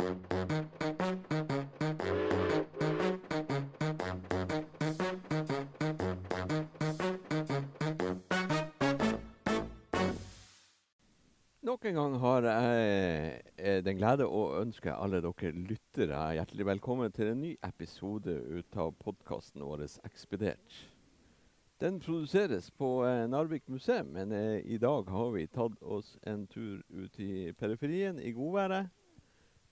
Nok 0.00 0.08
en 11.84 11.94
gang 11.94 12.16
har 12.18 12.46
jeg 12.48 13.42
eh, 13.58 13.84
den 13.84 13.98
glede 13.98 14.24
å 14.24 14.56
ønske 14.62 14.88
alle 14.88 15.20
dere 15.20 15.52
lyttere 15.52 16.32
hjertelig 16.38 16.64
velkommen 16.70 17.12
til 17.12 17.34
en 17.34 17.42
ny 17.44 17.50
episode 17.60 18.32
ut 18.32 18.80
av 18.80 18.96
podkasten 19.04 19.60
vår 19.60 19.84
Ekspedert. 20.08 20.78
Den 21.76 22.00
produseres 22.00 22.70
på 22.72 23.04
eh, 23.04 23.26
Narvik 23.28 23.68
museum, 23.68 24.16
men 24.16 24.32
eh, 24.32 24.64
i 24.64 24.80
dag 24.80 25.12
har 25.12 25.36
vi 25.36 25.44
tatt 25.44 25.76
oss 25.84 26.16
en 26.24 26.46
tur 26.48 26.80
ut 26.88 27.20
i 27.20 27.52
periferien 27.52 28.16
i 28.16 28.32
godværet. 28.32 28.88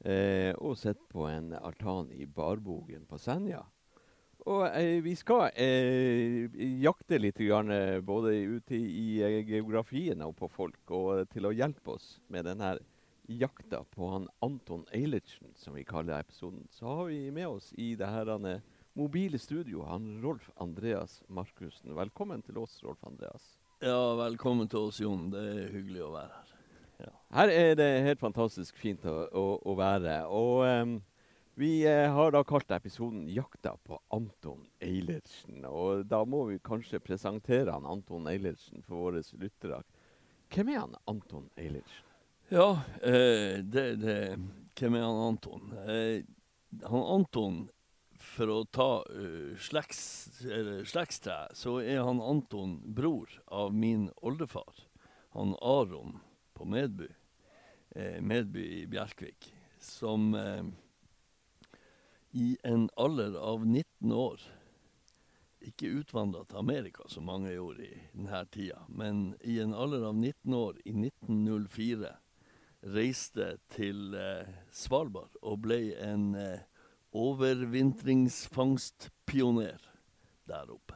Eh, 0.05 0.53
og 0.63 0.77
sett 0.79 1.01
på 1.11 1.27
en 1.27 1.51
altan 1.59 2.13
i 2.15 2.27
Barbogen 2.27 3.07
på 3.09 3.19
Senja. 3.19 3.65
Og 4.47 4.63
eh, 4.69 5.01
vi 5.03 5.15
skal 5.19 5.51
eh, 5.59 6.47
jakte 6.81 7.19
litt, 7.19 7.41
grann, 7.43 7.73
eh, 7.75 7.99
både 8.01 8.37
ute 8.39 8.77
i, 8.79 8.85
i 8.87 9.09
eh, 9.27 9.41
geografien 9.49 10.23
og 10.25 10.37
på 10.39 10.49
folk. 10.53 10.79
Og 10.95 11.11
eh, 11.19 11.27
til 11.33 11.49
å 11.49 11.53
hjelpe 11.53 11.97
oss 11.99 12.15
med 12.31 12.47
denne 12.47 12.77
jakta 13.29 13.83
på 13.93 14.09
han 14.15 14.29
Anton 14.45 14.87
Eilertsen, 14.95 15.51
som 15.59 15.75
vi 15.77 15.85
kaller 15.85 16.23
episoden, 16.23 16.65
så 16.73 17.01
har 17.01 17.11
vi 17.11 17.27
med 17.35 17.51
oss 17.51 17.73
i 17.77 17.93
det 17.99 18.09
her 18.09 18.31
mobile 18.97 19.39
studio 19.39 19.85
han 19.91 20.23
Rolf 20.23 20.49
Andreas 20.57 21.21
Markussen. 21.29 21.93
Velkommen 21.99 22.41
til 22.47 22.63
oss, 22.63 22.79
Rolf 22.87 23.05
Andreas. 23.05 23.59
Ja, 23.85 24.15
velkommen 24.23 24.71
til 24.71 24.89
oss, 24.89 25.03
Jon. 25.03 25.29
Det 25.35 25.43
er 25.43 25.75
hyggelig 25.75 26.07
å 26.07 26.15
være 26.15 26.39
her. 26.39 26.48
Her 27.35 27.53
er 27.53 27.77
det 27.79 27.89
helt 28.07 28.21
fantastisk 28.23 28.79
fint 28.81 29.05
å, 29.07 29.21
å, 29.31 29.45
å 29.71 29.75
være. 29.79 30.21
Og 30.33 30.65
um, 30.67 30.97
vi 31.59 31.83
eh, 31.87 32.07
har 32.15 32.33
da 32.35 32.45
kalt 32.47 32.71
episoden 32.71 33.25
'Jakta 33.27 33.73
på 33.83 33.99
Anton 34.15 34.67
Eilertsen'. 34.79 35.65
Og 35.67 36.05
da 36.07 36.21
må 36.25 36.45
vi 36.53 36.61
kanskje 36.63 37.01
presentere 37.03 37.75
han 37.75 37.87
Anton 37.87 38.29
Eilertsen 38.31 38.85
for 38.87 39.09
våre 39.09 39.23
lyttere. 39.43 39.81
Hvem 40.55 40.71
er 40.71 40.79
han 40.85 40.95
Anton 41.11 41.49
Eilertsen? 41.59 42.05
Ja, 42.49 42.69
eh, 43.03 43.59
det, 43.61 43.89
det 44.01 44.21
Hvem 44.79 44.95
er 44.95 45.03
han 45.05 45.19
Anton? 45.33 45.75
Eh, 45.83 46.23
han 46.87 47.05
Anton, 47.17 47.59
for 48.19 48.51
å 48.51 48.61
ta 48.75 48.89
uh, 49.07 49.53
slekts, 49.59 50.41
eller 50.45 50.87
så 51.55 51.75
er 51.81 52.03
han 52.03 52.23
Anton 52.23 52.79
bror 52.95 53.31
av 53.47 53.75
min 53.75 54.09
oldefar. 54.23 54.87
Han 55.35 55.55
Aron 55.63 56.19
på 56.59 56.65
Medby. 56.65 57.09
Eh, 57.91 58.21
Medby 58.21 58.83
i 58.83 58.87
Bjerkvik. 58.87 59.55
Som 59.79 60.35
eh, 60.35 60.65
i 62.31 62.59
en 62.63 62.91
alder 62.97 63.39
av 63.39 63.67
19 63.67 64.13
år 64.13 64.41
ikke 65.69 65.87
utvandra 66.01 66.45
til 66.47 66.57
Amerika, 66.61 67.03
som 67.09 67.25
mange 67.29 67.53
gjorde 67.53 67.85
i 67.87 68.01
denne 68.13 68.47
tida, 68.53 68.79
men 68.89 69.35
i 69.43 69.61
en 69.63 69.75
alder 69.75 70.05
av 70.11 70.17
19 70.17 70.55
år, 70.55 70.75
i 70.85 70.91
1904, 70.95 72.17
reiste 72.95 73.59
til 73.75 74.15
eh, 74.15 74.49
Svalbard 74.71 75.37
og 75.43 75.61
ble 75.67 75.95
en 75.99 76.35
eh, 76.39 76.61
overvintringsfangstpioner 77.19 79.79
der 80.49 80.71
oppe. 80.71 80.88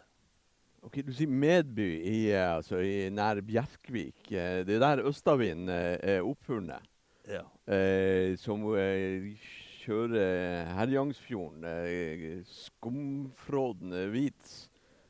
Ok, 0.82 0.98
Du 1.06 1.12
sier 1.14 1.30
Medby 1.30 2.00
i, 2.02 2.16
eh, 2.32 2.56
altså 2.56 2.80
i 2.82 3.06
nær 3.14 3.38
Bjerkvik. 3.46 4.32
Eh, 4.34 4.62
det 4.66 4.76
er 4.76 4.82
der 4.82 5.04
Østavind 5.06 5.70
eh, 5.70 5.94
er 6.16 6.26
oppfunnet. 6.26 6.82
Ja. 7.30 7.44
Eh, 7.70 8.34
som 8.42 8.64
eh, 8.74 9.28
kjører 9.84 10.72
Herjangsfjorden, 10.74 11.62
eh, 11.70 12.42
skumfrådende 12.50 14.08
hvit. 14.10 14.56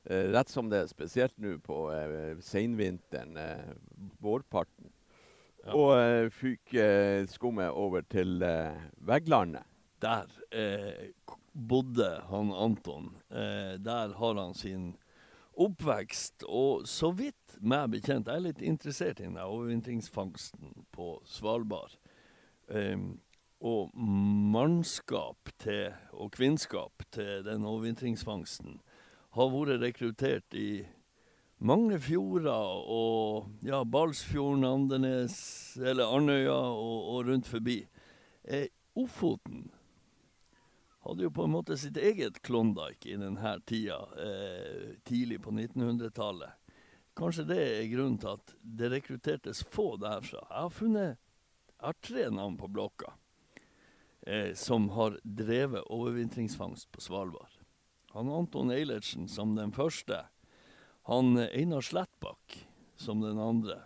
Eh, 0.04 0.28
rett 0.34 0.52
som 0.52 0.68
det 0.68 0.82
er, 0.82 0.92
spesielt 0.92 1.38
nå 1.40 1.56
på 1.64 1.86
seinvinteren, 2.44 3.38
vårparten. 4.20 4.92
Ja. 5.62 5.72
Og 5.78 6.32
fyker 6.34 7.24
skummet 7.30 7.70
over 7.70 8.02
til 8.10 8.42
vegglandet. 9.06 9.62
Der 10.02 10.26
bodde 11.54 12.08
han 12.28 12.50
Anton. 12.50 13.12
Der 13.30 14.16
har 14.18 14.40
han 14.40 14.56
sin 14.58 14.90
oppvekst. 15.54 16.46
Og 16.48 16.86
så 16.88 17.12
vidt 17.16 17.58
meg 17.60 17.92
bekjent, 17.96 18.28
jeg 18.28 18.40
er 18.40 18.46
litt 18.46 18.62
interessert 18.62 19.20
i 19.20 19.26
denne 19.26 19.44
overvintringsfangsten 19.44 20.86
på 20.94 21.14
Svalbard. 21.28 21.98
Um, 22.68 23.20
og 23.62 23.92
mannskap 23.94 25.52
til, 25.62 25.92
og 26.12 26.32
kvinnskap 26.34 27.04
til 27.14 27.44
den 27.46 27.66
overvintringsfangsten 27.68 28.80
har 29.36 29.52
vært 29.52 29.84
rekruttert 29.84 30.56
i 30.58 30.82
mange 31.62 32.00
fjorder 32.02 32.82
og 32.90 33.52
ja, 33.66 33.84
Balsfjorden, 33.86 34.66
Andenes, 34.66 35.36
eller 35.78 36.10
Andøya 36.10 36.58
og, 36.58 36.98
og 37.14 37.28
rundt 37.30 37.46
forbi. 37.46 37.78
Eh, 38.44 38.66
Ofoten 38.98 39.70
hadde 41.02 41.26
jo 41.26 41.32
på 41.34 41.44
en 41.46 41.54
måte 41.54 41.76
sitt 41.78 41.96
eget 41.98 42.42
Klondyke 42.46 43.10
i 43.10 43.18
denne 43.18 43.56
tida, 43.66 43.98
eh, 44.22 44.92
tidlig 45.04 45.40
på 45.42 45.50
1900-tallet. 45.50 46.58
Kanskje 47.18 47.44
det 47.44 47.60
er 47.60 47.90
grunnen 47.92 48.20
til 48.22 48.36
at 48.36 48.54
det 48.62 48.90
rekruttertes 48.92 49.64
få 49.68 49.96
derfra. 50.00 50.46
Jeg 50.46 50.60
har 50.62 50.72
funnet 50.72 51.18
jeg 51.82 51.88
har 51.88 51.96
tre 52.06 52.28
navn 52.30 52.54
på 52.56 52.68
blokka 52.70 53.10
eh, 54.26 54.54
som 54.54 54.86
har 54.94 55.18
drevet 55.22 55.82
overvintringsfangst 55.90 56.92
på 56.94 57.02
Svalbard. 57.02 57.58
Han 58.14 58.30
Anton 58.30 58.70
Eilertsen 58.70 59.26
som 59.28 59.56
den 59.56 59.72
første. 59.74 60.20
Han 61.10 61.34
Einar 61.42 61.82
Slettbakk 61.82 62.54
som 62.94 63.20
den 63.20 63.40
andre. 63.42 63.80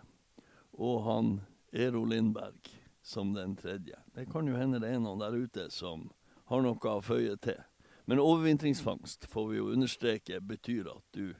Og 0.77 1.01
han 1.07 1.31
Ero 1.73 2.03
Lindberg 2.05 2.69
som 3.01 3.33
den 3.33 3.55
tredje. 3.57 3.97
Det 4.13 4.27
kan 4.29 4.47
jo 4.47 4.59
hende 4.59 4.83
det 4.83 4.93
er 4.93 5.01
noen 5.01 5.23
der 5.23 5.33
ute 5.33 5.71
som 5.73 6.11
har 6.47 6.63
noe 6.63 6.91
å 6.93 7.01
føye 7.03 7.35
til. 7.43 7.59
Men 8.07 8.21
overvintringsfangst, 8.23 9.27
får 9.27 9.47
vi 9.51 9.57
jo 9.59 9.71
understreke, 9.75 10.39
betyr 10.39 10.87
at 10.93 11.17
du 11.17 11.33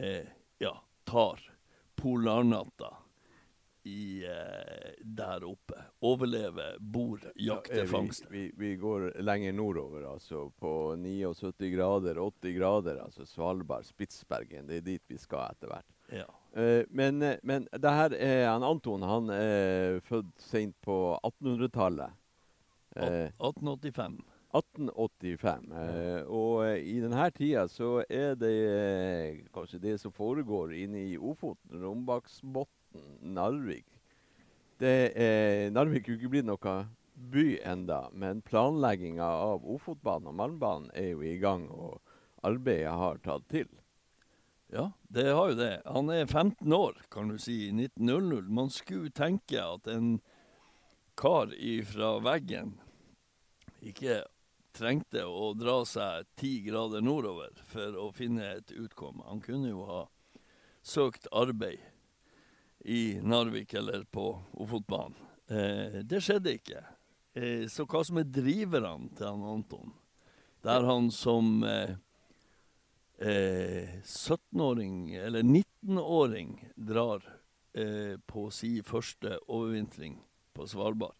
eh, 0.00 0.28
ja, 0.62 0.72
tar 1.04 1.42
polarnatta 2.00 2.94
i, 3.84 4.24
eh, 4.24 4.92
der 5.04 5.44
oppe. 5.44 5.74
Overlever, 6.00 6.76
bor, 6.80 7.20
jakter 7.34 7.82
Ja, 7.82 7.86
fangster. 7.86 8.30
Vi, 8.30 8.52
vi, 8.56 8.68
vi 8.68 8.76
går 8.76 9.12
lenger 9.22 9.52
nordover, 9.52 10.06
altså 10.12 10.50
på 10.50 10.96
79 10.96 11.74
grader, 11.74 12.18
80 12.18 12.56
grader. 12.56 13.02
Altså 13.04 13.26
Svalbard, 13.26 13.84
Spitsbergen. 13.84 14.66
Det 14.66 14.80
er 14.80 14.86
dit 14.86 15.04
vi 15.10 15.18
skal 15.18 15.50
etter 15.50 15.72
hvert. 15.74 15.92
Ja. 16.12 16.28
Eh, 16.62 16.84
men, 16.88 17.22
eh, 17.22 17.36
men 17.42 17.68
det 17.72 17.92
her 17.92 18.16
er 18.16 18.48
han 18.48 18.64
Anton. 18.66 19.02
Han 19.02 19.30
er 19.34 20.00
født 20.06 20.32
sent 20.40 20.78
på 20.80 21.18
1800-tallet. 21.22 22.21
Eh, 22.96 23.30
1885. 23.40 24.20
1885. 24.52 25.72
Eh, 25.72 26.22
og 26.28 26.64
eh, 26.66 26.78
i 26.84 26.98
denne 27.00 27.28
tida 27.32 27.64
så 27.72 28.02
er 28.04 28.36
det 28.36 28.52
eh, 28.68 29.42
kanskje 29.54 29.80
det 29.80 29.98
som 30.02 30.12
foregår 30.12 30.74
inne 30.76 31.06
i 31.12 31.18
Ofoten, 31.18 31.80
Rombaksbotn, 31.80 33.04
Narvik. 33.32 33.86
Det 34.80 34.96
eh, 35.16 35.68
Narvik 35.72 36.08
er 36.08 36.12
jo 36.12 36.20
ikke 36.20 36.32
blitt 36.34 36.48
noe 36.48 36.76
by 37.32 37.46
enda, 37.68 38.06
men 38.12 38.42
planlegginga 38.44 39.24
av 39.24 39.64
Ofotbanen 39.68 40.32
og 40.32 40.36
Malmbanen 40.40 40.90
er 40.98 41.12
jo 41.12 41.22
i 41.24 41.36
gang, 41.40 41.68
og 41.70 42.00
arbeidet 42.44 42.92
har 42.98 43.20
tatt 43.24 43.46
til. 43.52 43.68
Ja, 44.72 44.90
det 45.12 45.26
har 45.28 45.52
jo 45.52 45.56
det. 45.58 45.72
Han 45.84 46.08
er 46.10 46.24
15 46.24 46.72
år, 46.72 46.96
kan 47.12 47.28
du 47.28 47.36
si, 47.40 47.68
i 47.68 47.72
1900. 47.72 48.48
Man 48.48 48.72
skulle 48.72 49.12
tenke 49.12 49.60
at 49.60 49.88
en 49.92 50.16
kar 51.20 51.52
ifra 51.52 52.16
veggen 52.24 52.78
ikke 53.82 54.22
trengte 54.72 55.24
å 55.28 55.52
dra 55.58 55.82
seg 55.88 56.28
ti 56.38 56.60
grader 56.64 57.04
nordover 57.04 57.52
for 57.68 57.98
å 58.00 58.08
finne 58.16 58.54
et 58.56 58.72
utkom. 58.72 59.20
Han 59.28 59.42
kunne 59.44 59.72
jo 59.72 59.84
ha 59.88 60.02
søkt 60.82 61.28
arbeid 61.32 61.82
i 62.84 63.20
Narvik 63.22 63.74
eller 63.78 64.06
på 64.10 64.26
Ofotbanen. 64.62 65.18
Eh, 65.46 66.00
det 66.08 66.22
skjedde 66.24 66.56
ikke. 66.56 66.80
Eh, 67.34 67.68
så 67.70 67.84
hva 67.86 68.02
som 68.06 68.18
er 68.22 68.30
driverne 68.30 69.12
til 69.18 69.28
han 69.28 69.44
Anton? 69.52 69.92
Der 70.64 70.86
han 70.86 71.10
som 71.14 71.62
eh, 71.66 71.94
eh, 73.18 74.00
17-åring, 74.02 75.14
eller 75.14 75.42
19-åring, 75.42 76.56
drar 76.76 77.24
eh, 77.74 78.18
på 78.26 78.48
si 78.54 78.76
første 78.86 79.38
overvintring 79.46 80.18
på 80.54 80.66
Svalbard. 80.70 81.16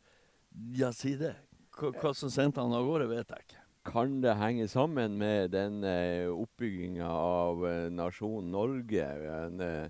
Ja, 0.76 0.92
si 0.92 1.16
det. 1.20 1.34
Hva, 1.78 2.12
som 2.14 2.30
sendte 2.30 2.60
han 2.60 2.74
av 2.76 2.86
gårde, 2.86 3.08
vet 3.10 3.32
jeg 3.32 3.46
ikke. 3.46 3.60
Kan 3.88 4.20
det 4.22 4.36
henge 4.38 4.68
sammen 4.70 5.16
med 5.18 5.50
den 5.56 5.82
eh, 5.82 6.28
oppbygginga 6.30 7.08
av 7.08 7.64
eh, 7.66 7.88
nasjonen 7.90 8.52
Norge? 8.54 9.06
Eh, 9.48 9.88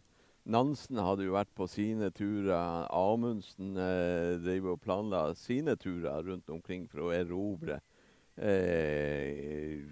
Nansen 0.52 0.98
hadde 0.98 1.26
jo 1.26 1.34
vært 1.36 1.52
på 1.58 1.68
sine 1.70 2.08
turer. 2.14 2.86
Amundsen 2.88 3.76
eh, 3.76 4.64
og 4.64 4.80
planla 4.82 5.26
sine 5.38 5.76
turer 5.76 6.24
rundt 6.24 6.48
omkring 6.50 6.88
for 6.90 7.08
å 7.08 7.12
erobre 7.14 7.82
eh, 8.40 9.82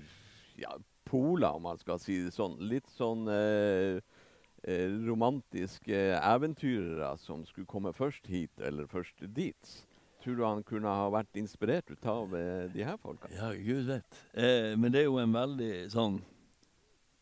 ja, 0.57 0.73
Pola, 1.05 1.53
om 1.53 1.69
man 1.69 1.79
skal 1.79 2.01
si 2.01 2.21
det 2.25 2.33
sånn. 2.35 2.57
Litt 2.71 2.89
sånn 2.95 3.29
eh, 3.35 4.01
eh, 4.63 4.89
romantiske 5.07 6.03
eventyrere 6.17 7.17
som 7.19 7.45
skulle 7.49 7.69
komme 7.71 7.93
først 7.97 8.31
hit 8.31 8.63
eller 8.63 8.89
først 8.91 9.25
dit. 9.35 9.73
Tror 10.21 10.37
du 10.37 10.45
han 10.45 10.63
kunne 10.69 10.89
ha 10.93 11.09
vært 11.13 11.37
inspirert 11.41 11.91
ut 11.91 12.07
av 12.07 12.37
eh, 12.37 12.67
de 12.73 12.85
her 12.85 12.97
folka? 13.01 13.29
Ja, 13.33 13.53
gud 13.57 13.87
vet. 13.89 14.21
Eh, 14.33 14.77
men 14.77 14.93
det 14.93 15.01
er 15.03 15.09
jo 15.09 15.19
en 15.23 15.33
veldig 15.33 15.91
sånn 15.95 16.21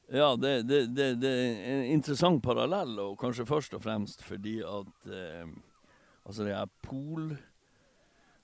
Ja, 0.08 0.36
det, 0.40 0.62
det, 0.66 0.86
det, 0.96 1.14
det, 1.22 1.30
er 1.30 1.54
en 1.76 1.84
interessant 1.92 2.42
parallell, 2.42 2.98
og 3.04 3.18
kanskje 3.20 3.46
først 3.46 3.74
og 3.76 3.82
fremst 3.84 4.22
fordi 4.26 4.62
at 4.66 5.10
eh, 5.12 5.46
Altså 6.28 6.44
det 6.44 6.52
her 6.58 6.68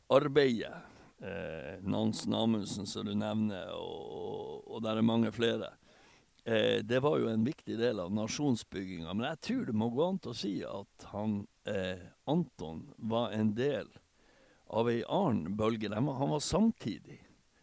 polarbeidet 0.08 0.72
eh, 1.20 1.74
Nansen 1.82 2.34
Amundsen, 2.34 2.86
som 2.86 3.04
du 3.04 3.14
nevner, 3.14 3.72
og, 3.76 4.64
og, 4.64 4.82
der 4.84 4.96
er 4.96 5.02
mange 5.04 5.32
flere. 5.32 5.68
Eh, 6.44 6.80
det 6.80 7.00
var 7.04 7.18
jo 7.20 7.28
en 7.28 7.44
viktig 7.44 7.76
del 7.76 8.00
av 8.00 8.12
nasjonsbygginga. 8.14 9.12
Men 9.12 9.26
jeg 9.32 9.40
tror 9.48 9.66
det 9.68 9.76
må 9.76 9.90
gå 9.92 10.06
an 10.06 10.18
til 10.22 10.32
å 10.32 10.38
si 10.38 10.54
at 10.64 11.06
han 11.12 11.46
eh, 11.68 12.00
Anton 12.30 12.86
var 12.96 13.36
en 13.36 13.52
del 13.56 13.92
ei 14.90 15.02
annen 15.08 15.56
bølge. 15.56 15.90
Han 15.94 16.06
var 16.30 16.40
samtidig 16.40 17.20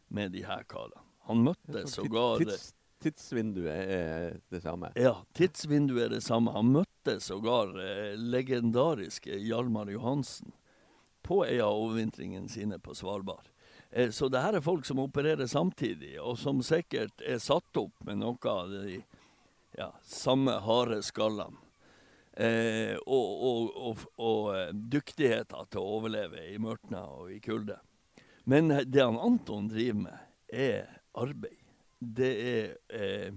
med 0.07 0.31
de 0.31 0.45
her 0.45 0.63
karene. 0.69 1.01
Han 1.29 1.43
møtte 1.45 1.85
sågar 1.87 2.41
tids, 2.41 2.71
Tidsvinduet 3.01 3.89
er 3.89 4.35
det 4.53 4.61
samme? 4.61 4.91
Ja, 4.95 5.15
tidsvinduet 5.33 6.03
er 6.05 6.11
det 6.15 6.21
samme. 6.21 6.53
Han 6.53 6.69
møtte 6.75 7.17
sågar 7.23 7.73
eh, 7.81 8.13
legendariske 8.17 9.39
Hjalmar 9.41 9.89
Johansen 9.89 10.53
på 11.25 11.41
ei 11.47 11.57
av 11.63 11.79
overvintringene 11.79 12.49
sine 12.49 12.77
på 12.79 12.93
Svalbard. 12.97 13.49
Eh, 13.89 14.11
så 14.13 14.29
det 14.29 14.43
her 14.43 14.59
er 14.59 14.65
folk 14.65 14.85
som 14.85 15.01
opererer 15.01 15.49
samtidig, 15.49 16.13
og 16.21 16.37
som 16.37 16.61
sikkert 16.65 17.25
er 17.25 17.41
satt 17.41 17.81
opp 17.81 18.05
med 18.05 18.21
noe 18.21 18.53
av 18.53 18.69
de 18.69 18.99
ja, 19.77 19.89
samme 20.05 20.59
harde 20.61 21.01
skallene. 21.05 21.57
Eh, 22.31 22.95
og, 22.95 23.43
og, 23.43 23.71
og, 23.75 24.03
og 24.23 24.45
eh, 24.55 24.69
dyktigheter 24.71 25.67
til 25.71 25.81
å 25.81 25.97
overleve 25.97 26.45
i 26.47 26.57
mørtna 26.63 27.03
og 27.11 27.31
i 27.33 27.41
kulde. 27.43 27.75
Men 28.47 28.71
det 28.87 29.03
han 29.03 29.19
Anton 29.19 29.67
driver 29.69 30.05
med, 30.05 30.27
er 30.47 30.87
arbeid. 31.13 31.59
Det 31.99 32.31
er 32.31 32.71
eh, 32.95 33.33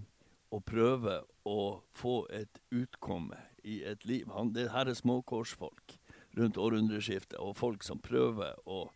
å 0.55 0.61
prøve 0.63 1.19
å 1.45 1.83
få 1.93 2.15
et 2.33 2.63
utkomme 2.73 3.37
i 3.67 3.83
et 3.85 4.07
liv. 4.09 4.31
Han, 4.33 4.55
det 4.55 4.71
her 4.73 4.89
er 4.89 4.97
småkorsfolk 4.97 5.99
rundt 6.39 6.59
århundreskiftet, 6.59 7.39
og 7.39 7.57
folk 7.59 7.85
som 7.87 8.01
prøver 8.03 8.57
å 8.67 8.87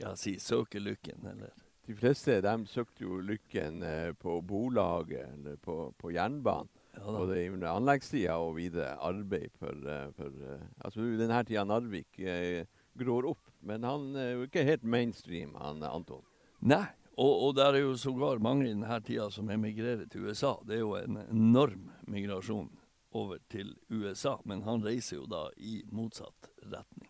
ja, 0.00 0.14
si 0.16 0.38
søke 0.40 0.80
lykken, 0.80 1.26
eller 1.34 1.52
De 1.82 1.96
fleste 1.98 2.38
de 2.40 2.54
søkte 2.70 3.02
jo 3.02 3.18
lykken 3.26 3.82
eh, 3.82 4.12
på 4.14 4.38
bolaget 4.46 5.26
eller 5.32 5.56
på, 5.56 5.90
på 5.98 6.12
jernbanen. 6.14 6.70
Ja, 6.92 7.02
Både 7.06 7.48
under 7.48 7.70
anleggstida 7.72 8.36
og 8.36 8.56
videre 8.58 8.96
arbeid 9.00 9.54
for, 9.56 9.76
eh, 9.88 10.10
for 10.16 10.28
uh, 10.28 10.64
altså 10.84 11.06
Denne 11.16 11.38
tida 11.48 11.64
Narvik 11.64 12.18
eh, 12.20 12.66
grår 13.00 13.30
opp, 13.30 13.46
men 13.64 13.86
han 13.88 14.10
er 14.20 14.34
jo 14.34 14.42
ikke 14.44 14.66
helt 14.68 14.84
mainstream, 14.84 15.54
han 15.56 15.80
Anton. 15.88 16.20
Nei, 16.60 16.84
og, 17.16 17.32
og 17.46 17.54
det 17.56 17.64
er 17.64 17.78
jo 17.80 17.94
sågar 17.96 18.42
mange 18.44 18.66
i 18.66 18.74
denne 18.74 18.98
tida 19.06 19.30
som 19.32 19.48
emigrerer 19.50 20.04
til 20.12 20.28
USA. 20.28 20.58
Det 20.68 20.76
er 20.76 20.82
jo 20.82 20.92
en 20.98 21.22
enorm 21.24 21.88
migrasjon 22.12 22.68
over 23.16 23.40
til 23.52 23.72
USA, 23.88 24.36
men 24.44 24.60
han 24.68 24.84
reiser 24.84 25.22
jo 25.22 25.24
da 25.28 25.46
i 25.56 25.80
motsatt 25.92 26.50
retning. 26.60 27.08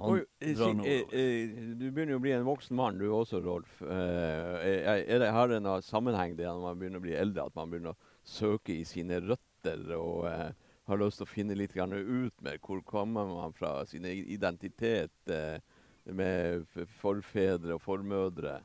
Han 0.00 0.16
Oi, 0.16 0.22
drar 0.56 0.72
nordover. 0.72 1.76
Du 1.76 1.84
begynner 1.92 2.14
jo 2.14 2.20
å 2.20 2.24
bli 2.24 2.32
en 2.32 2.48
voksen 2.48 2.76
mann, 2.76 2.96
du 3.00 3.10
også, 3.12 3.42
Rolf. 3.44 3.82
Er 3.84 5.20
det, 5.20 5.28
har 5.36 5.52
det 5.52 5.60
noen 5.64 5.84
sammenheng 5.84 6.32
det 6.38 6.48
når 6.48 6.64
man 6.64 6.80
begynner 6.80 7.02
å 7.02 7.04
bli 7.04 7.14
eldre, 7.20 7.44
at 7.52 7.60
man 7.60 7.68
begynner 7.72 7.92
å 7.92 8.11
søker 8.24 8.74
i 8.74 8.84
sine 8.86 9.20
røtter 9.22 9.96
og 9.96 10.26
eh, 10.30 10.52
har 10.90 11.00
lyst 11.00 11.20
til 11.20 11.26
å 11.26 11.30
finne 11.30 11.56
litt 11.58 11.76
ut 11.76 12.42
med 12.42 12.60
hvor 12.62 12.82
kommer 12.86 13.26
man 13.26 13.52
fra, 13.52 13.84
sin 13.86 14.04
identitet 14.04 15.30
eh, 15.30 15.58
med 16.04 16.66
forfedre 17.00 17.76
og 17.76 17.82
formødre. 17.82 18.60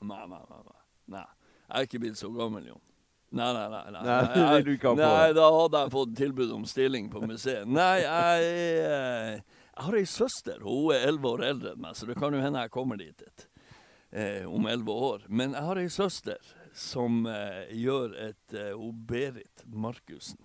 Nei, 0.00 0.26
nei, 0.26 0.40
nei. 0.48 0.78
nei. 1.12 1.26
Jeg 1.68 1.76
er 1.76 1.88
ikke 1.88 2.00
blitt 2.00 2.18
så 2.18 2.30
gammel, 2.32 2.70
Jon. 2.72 2.80
Nei, 3.30 3.52
nei, 3.54 3.66
nei. 3.70 3.82
nei, 3.94 4.02
nei, 4.02 4.14
jeg, 4.34 4.78
nei 4.98 5.34
Da 5.36 5.48
hadde 5.54 5.82
jeg 5.84 5.92
fått 5.92 6.14
tilbud 6.18 6.54
om 6.56 6.64
stilling 6.66 7.10
på 7.12 7.22
museet. 7.22 7.68
Nei, 7.68 8.00
jeg, 8.02 8.48
jeg, 8.80 9.42
jeg 9.70 9.84
har 9.84 9.98
ei 10.00 10.06
søster. 10.08 10.64
Hun 10.64 10.96
er 10.96 11.06
elleve 11.10 11.34
år 11.36 11.44
eldre 11.52 11.74
enn 11.76 11.84
meg, 11.84 11.98
så 11.98 12.08
det 12.08 12.16
kan 12.18 12.34
jo 12.34 12.42
hende 12.42 12.64
jeg 12.64 12.74
kommer 12.74 12.98
dit 12.98 13.22
eh, 14.10 14.48
om 14.48 14.66
elleve 14.66 14.96
år. 15.12 15.28
Men 15.28 15.54
jeg 15.54 15.68
har 15.68 15.82
ei 15.84 15.92
søster 15.92 16.56
som 16.76 17.24
eh, 17.26 17.70
gjør 17.76 18.14
et 18.28 18.56
eh, 18.56 18.86
Berit 19.08 19.64
Markussen. 19.66 20.40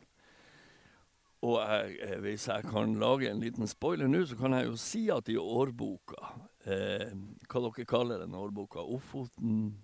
Og 1.45 1.59
jeg, 1.61 1.97
eh, 2.01 2.19
hvis 2.23 2.47
jeg 2.49 2.65
kan 2.71 2.95
lage 2.99 3.29
en 3.29 3.41
liten 3.43 3.67
spoiler 3.69 4.09
nå, 4.09 4.23
så 4.25 4.37
kan 4.39 4.55
jeg 4.57 4.69
jo 4.69 4.77
si 4.81 5.03
at 5.13 5.29
i 5.29 5.37
årboka 5.37 6.31
eh, 6.65 7.11
Hva 7.45 7.61
dere 7.67 7.85
kaller 7.89 8.23
den 8.23 8.37
årboka? 8.37 8.81
Ofoten 8.81 9.75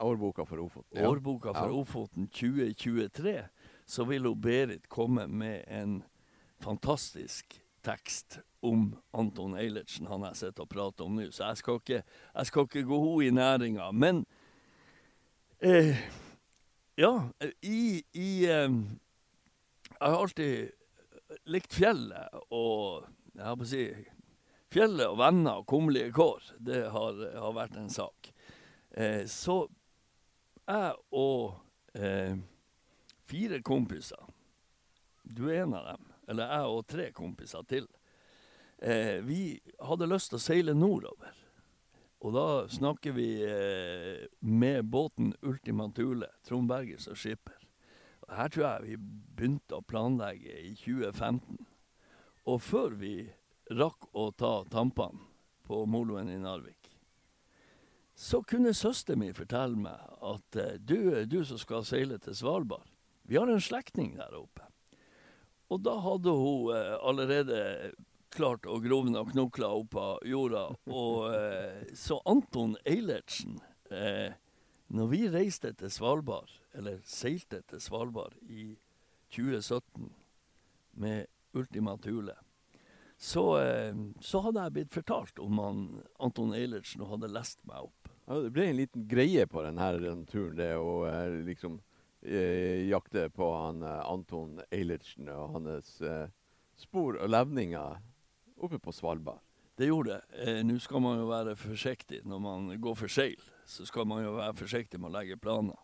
Årboka 0.00 0.46
for 0.48 0.62
Ofoten. 0.64 0.96
Ja. 0.96 1.08
Årboka 1.10 1.52
for 1.52 1.66
ja. 1.66 1.72
Ofoten 1.72 2.28
2023. 2.28 3.42
Så 3.84 4.04
vil 4.04 4.24
hun 4.24 4.40
Berit 4.40 4.88
komme 4.88 5.26
med 5.28 5.64
en 5.68 6.02
fantastisk 6.60 7.60
tekst 7.84 8.38
om 8.60 8.94
Anton 9.12 9.56
Eilertsen, 9.56 10.06
han 10.06 10.24
jeg 10.28 10.36
sitter 10.36 10.64
og 10.64 10.72
prater 10.72 11.04
om 11.04 11.16
nå. 11.16 11.30
Så 11.32 11.46
jeg 11.48 11.60
skal 11.60 11.80
ikke, 11.80 12.02
jeg 12.34 12.48
skal 12.48 12.68
ikke 12.68 12.86
gå 12.88 13.00
henne 13.04 13.26
i 13.26 13.30
næringa. 13.36 13.90
Men 13.92 14.24
Eh, 15.62 15.96
ja, 16.94 17.28
i, 17.60 18.04
i 18.12 18.44
eh, 18.44 18.70
Jeg 19.90 19.98
har 20.00 20.14
alltid 20.16 20.70
likt 21.52 21.74
fjellet 21.76 22.38
og 22.48 23.04
jeg 23.34 23.44
holdt 23.44 23.60
på 23.60 23.66
å 23.66 23.68
si 23.68 23.82
Fjellet 24.72 25.04
og 25.10 25.18
venner 25.20 25.60
og 25.60 25.66
kummerlige 25.68 26.14
kår, 26.16 26.46
det 26.64 26.78
har, 26.94 27.20
har, 27.42 27.52
vært 27.56 27.76
en 27.76 27.90
sak. 27.90 28.30
Eh, 28.94 29.26
så 29.28 29.64
jeg 30.62 30.94
og 31.18 31.58
eh, 31.98 32.38
fire 33.28 33.58
kompiser 33.66 34.30
Du 35.26 35.48
er 35.50 35.64
en 35.66 35.74
av 35.74 35.90
dem. 35.90 36.06
Eller 36.30 36.54
jeg 36.54 36.72
og 36.78 36.86
tre 36.88 37.10
kompiser 37.12 37.66
til. 37.68 37.90
Eh, 38.78 39.18
vi 39.26 39.58
hadde 39.82 40.08
lyst 40.08 40.32
til 40.32 40.38
å 40.38 40.44
seile 40.46 40.78
nordover. 40.78 41.39
Og 42.20 42.34
da 42.36 42.46
snakker 42.68 43.14
vi 43.16 43.28
eh, 43.46 44.26
med 44.44 44.84
båten 44.92 45.32
Ultima 45.40 45.88
Thule, 45.96 46.28
Trond 46.44 46.68
Berger 46.68 47.00
som 47.00 47.16
skipper. 47.16 47.56
Og 48.28 48.34
her 48.36 48.52
tror 48.52 48.66
jeg 48.66 48.88
vi 48.90 48.96
begynte 49.38 49.78
å 49.78 49.86
planlegge 49.88 50.58
i 50.60 50.74
2015. 50.76 51.64
Og 52.52 52.60
før 52.60 52.96
vi 53.00 53.14
rakk 53.72 54.10
å 54.12 54.28
ta 54.36 54.60
tampene 54.68 55.24
på 55.64 55.84
moloen 55.88 56.28
i 56.28 56.38
Narvik, 56.40 56.90
så 58.20 58.42
kunne 58.44 58.74
søsteren 58.76 59.22
min 59.22 59.36
fortelle 59.36 59.78
meg 59.80 60.20
at 60.20 60.60
eh, 60.60 60.76
du, 60.76 61.24
du 61.24 61.40
som 61.48 61.60
skal 61.60 61.86
seile 61.88 62.20
til 62.20 62.36
Svalbard, 62.36 62.84
vi 63.24 63.38
har 63.40 63.48
en 63.48 63.62
slektning 63.64 64.18
der 64.18 64.36
oppe. 64.36 64.66
Og 65.70 65.80
da 65.86 65.96
hadde 66.04 66.34
hun 66.36 66.74
eh, 66.74 66.96
allerede 67.00 67.60
klart 68.34 68.66
å 68.68 68.78
grove 68.82 69.12
og 69.18 69.32
knokler 69.32 69.80
opp 69.82 69.96
av 70.00 70.26
jorda. 70.26 70.66
Og, 70.90 71.34
eh, 71.34 71.90
så 71.98 72.20
Anton 72.28 72.76
Eilertsen 72.84 73.60
eh, 73.90 74.36
Når 74.90 75.06
vi 75.06 75.20
reiste 75.30 75.70
til 75.78 75.90
Svalbard, 75.90 76.50
eller 76.74 76.98
seilte 77.06 77.60
til 77.70 77.78
Svalbard 77.80 78.34
i 78.50 78.72
2017 79.30 80.08
med 80.98 81.28
Ultima 81.54 81.94
Thule, 82.02 82.34
så, 83.20 83.60
eh, 83.60 83.94
så, 84.20 84.40
hadde 84.40 84.64
jeg 84.64 84.72
blitt 84.72 84.94
fortalt 84.94 85.38
om 85.38 85.58
han, 85.62 85.80
Anton 86.18 86.54
Eilertsen 86.56 87.04
og 87.04 87.14
hadde 87.14 87.30
lest 87.30 87.60
meg 87.68 87.86
opp. 87.86 88.10
Ja, 88.24 88.38
det 88.40 88.52
ble 88.54 88.66
en 88.70 88.78
liten 88.78 89.06
greie 89.10 89.46
på 89.50 89.62
denne 89.66 89.90
turen, 90.30 90.56
det 90.56 90.70
å 90.78 91.04
eh, 91.06 91.40
liksom 91.44 91.80
eh, 92.22 92.86
jakte 92.88 93.28
på 93.34 93.48
han 93.52 93.82
eh, 93.82 94.04
Anton 94.06 94.60
Eilertsen 94.70 95.28
og 95.34 95.58
hans 95.58 95.98
spor 96.80 97.18
og 97.20 97.28
levninger 97.28 97.98
oppe 98.60 98.80
på 98.82 98.92
Svalbard. 98.92 99.40
Det 99.80 99.88
gjorde 99.88 100.18
det. 100.18 100.40
Eh, 100.44 100.64
Nå 100.66 100.76
skal 100.82 101.00
man 101.00 101.20
jo 101.20 101.28
være 101.30 101.56
forsiktig 101.56 102.20
når 102.28 102.40
man 102.44 102.66
går 102.80 102.98
for 103.00 103.12
seil. 103.12 103.40
Så 103.64 103.86
skal 103.88 104.08
man 104.08 104.24
jo 104.24 104.34
være 104.36 104.56
forsiktig 104.58 105.00
med 105.00 105.08
å 105.08 105.14
legge 105.14 105.38
planer. 105.40 105.78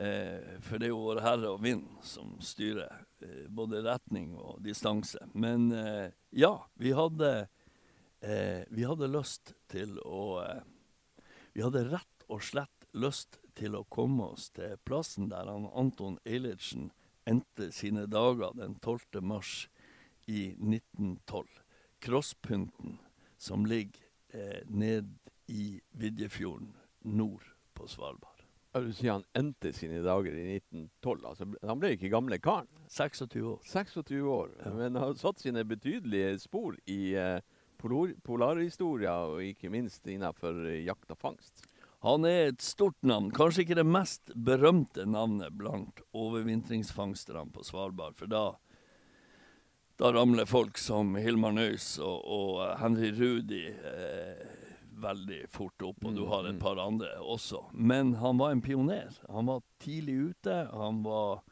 Eh, 0.00 0.56
for 0.64 0.80
det 0.80 0.88
er 0.88 0.94
jo 0.94 1.02
vår 1.04 1.20
herre 1.20 1.50
og 1.52 1.60
vind 1.60 1.84
som 2.08 2.30
styrer 2.40 3.02
eh, 3.20 3.44
både 3.52 3.82
retning 3.84 4.32
og 4.40 4.62
distanse. 4.64 5.20
Men 5.34 5.68
eh, 5.76 6.08
ja, 6.32 6.54
vi 6.80 6.94
hadde, 6.96 7.32
eh, 8.24 8.64
vi 8.72 8.86
hadde 8.88 9.10
lyst 9.12 9.52
til 9.72 9.98
å 10.04 10.40
eh, 10.46 10.62
Vi 11.52 11.60
hadde 11.60 11.84
rett 11.90 12.24
og 12.32 12.40
slett 12.40 12.86
lyst 12.96 13.36
til 13.52 13.76
å 13.76 13.84
komme 13.84 14.30
oss 14.32 14.48
til 14.56 14.78
plassen 14.88 15.28
der 15.28 15.50
han 15.52 15.68
Anton 15.76 16.16
Eilertsen 16.24 16.88
endte 17.28 17.68
sine 17.76 18.06
dager 18.08 18.56
den 18.56 18.78
12. 18.80 19.20
mars 19.20 19.68
i 20.26 20.54
1912. 20.56 21.61
Krosspynten 22.02 22.98
som 23.38 23.66
ligger 23.66 24.02
eh, 24.34 24.62
ned 24.66 25.14
i 25.46 25.80
Vidjefjorden 25.90 26.74
nord 27.02 27.46
på 27.74 27.88
Svalbard. 27.88 28.42
Du 28.72 28.88
sier 28.96 29.18
han 29.18 29.24
endte 29.36 29.74
sine 29.76 30.00
dager 30.00 30.32
i 30.32 30.56
1912. 30.56 31.26
altså 31.28 31.48
Han 31.68 31.80
ble 31.80 31.92
ikke 31.96 32.10
gamle 32.12 32.38
karen. 32.40 32.70
26 32.88 33.42
år. 33.44 33.58
26 33.68 34.22
år. 34.32 34.54
Ja. 34.62 34.72
Men 34.78 34.96
har 34.96 35.12
satt 35.20 35.42
sine 35.44 35.64
betydelige 35.68 36.38
spor 36.40 36.78
i 36.88 37.12
eh, 37.20 37.42
polar 37.82 38.14
polarhistoria, 38.24 39.12
og 39.28 39.44
ikke 39.44 39.70
minst 39.72 40.06
innenfor 40.08 40.64
jakt 40.80 41.12
og 41.12 41.20
fangst. 41.20 41.66
Han 42.02 42.24
er 42.26 42.48
et 42.50 42.64
stort 42.64 42.96
navn, 43.06 43.28
kanskje 43.30 43.62
ikke 43.62 43.78
det 43.78 43.86
mest 43.86 44.32
berømte 44.34 45.04
navnet 45.06 45.54
blant 45.54 46.00
overvintringsfangsterne 46.18 47.52
på 47.54 47.62
Svalbard. 47.66 48.16
For 48.18 48.30
da, 48.30 48.56
da 50.02 50.12
ramler 50.12 50.48
folk 50.50 50.78
som 50.82 51.14
Hilmar 51.14 51.52
Nøys 51.54 51.92
og, 52.02 52.24
og 52.26 52.56
Henry 52.80 53.12
Rudi 53.14 53.68
eh, 53.70 54.40
veldig 54.98 55.44
fort 55.54 55.84
opp, 55.86 56.02
og 56.02 56.16
du 56.16 56.24
Mm, 56.24 56.30
har 56.32 56.48
et 56.48 56.56
mm. 56.56 56.58
par 56.58 56.80
andre 56.82 57.10
også. 57.20 57.60
Men 57.72 58.16
han 58.18 58.40
var 58.40 58.50
en 58.50 58.62
pioner. 58.62 59.14
Han 59.30 59.46
var 59.46 59.62
tidlig 59.78 60.16
ute, 60.32 60.56
han 60.72 61.04
var 61.06 61.44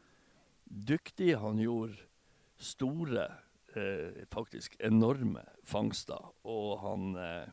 dyktig, 0.66 1.38
han 1.38 1.62
gjorde 1.62 2.02
store, 2.58 3.28
eh, 3.76 4.26
faktisk 4.34 4.74
enorme 4.80 5.46
fangster, 5.62 6.32
og 6.42 6.78
han 6.82 7.16
eh, 7.22 7.48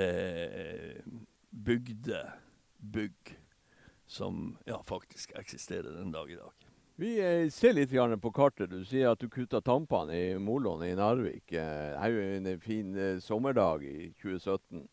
eh, 0.00 1.00
bygde 1.52 2.24
bygg 2.80 3.36
som 4.06 4.56
ja, 4.64 4.80
faktisk 4.80 5.36
eksisterer 5.36 5.92
den 6.00 6.12
dag 6.12 6.30
i 6.30 6.40
dag. 6.40 6.63
Vi 6.96 7.16
eh, 7.18 7.50
ser 7.50 7.72
litt 7.74 7.90
på 8.22 8.30
kartet. 8.30 8.70
Du 8.70 8.84
sier 8.86 9.10
at 9.10 9.18
du 9.18 9.26
kutta 9.28 9.58
tampene 9.60 10.14
i 10.14 10.38
Molon 10.38 10.84
i 10.86 10.94
Narvik. 10.94 11.50
Eh, 11.50 11.90
Det 11.90 11.98
er 11.98 12.12
jo 12.12 12.20
en 12.36 12.60
fin 12.60 12.94
eh, 12.94 13.18
sommerdag 13.18 13.82
i 13.82 14.12
2017. 14.22 14.86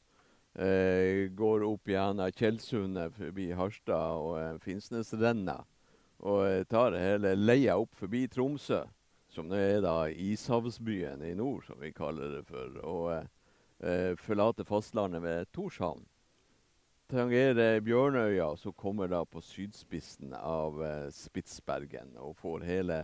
Eh, 0.57 1.29
går 1.29 1.61
opp 1.63 1.85
gjennom 1.85 2.31
Tjeldsundet 2.33 3.13
forbi 3.13 3.51
Harstad 3.53 4.17
og 4.17 4.63
Finnsnesrenna. 4.63 5.59
Og 6.25 6.65
tar 6.69 6.97
hele 6.97 7.35
leia 7.35 7.77
opp 7.77 7.93
forbi 7.93 8.25
Tromsø, 8.27 8.81
som 9.29 9.53
er 9.53 9.81
da 9.85 10.09
ishavsbyen 10.09 11.21
i 11.21 11.35
nord, 11.37 11.65
som 11.65 11.77
vi 11.81 11.93
kaller 11.93 12.33
det 12.37 12.43
for. 12.49 12.81
Og 12.81 14.17
forlater 14.21 14.65
fastlandet 14.65 15.23
ved 15.23 15.49
Torshavn 15.53 16.03
tangerer 17.11 17.81
Bjørnøya, 17.85 18.53
så 18.57 18.71
kommer 18.71 19.11
da 19.11 19.21
på 19.27 19.41
sydspissen 19.43 20.33
av 20.37 20.79
eh, 20.85 21.09
Spitsbergen 21.13 22.15
og 22.21 22.37
får 22.39 22.65
hele 22.67 23.01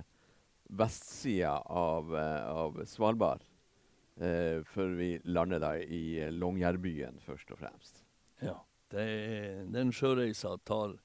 vestsida 0.68 1.58
av, 1.68 2.16
eh, 2.16 2.48
av 2.48 2.82
Svalbard. 2.90 3.44
Eh, 4.18 4.64
før 4.66 4.96
vi 4.98 5.12
lander 5.30 5.62
da 5.62 5.76
i 5.78 6.18
eh, 6.24 6.32
Longyearbyen, 6.34 7.20
først 7.22 7.52
og 7.54 7.62
fremst. 7.62 8.02
Ja. 8.42 8.56
Det 8.90 9.04
den 9.74 9.92
sjøreisa 9.92 10.56
tar 10.66 10.96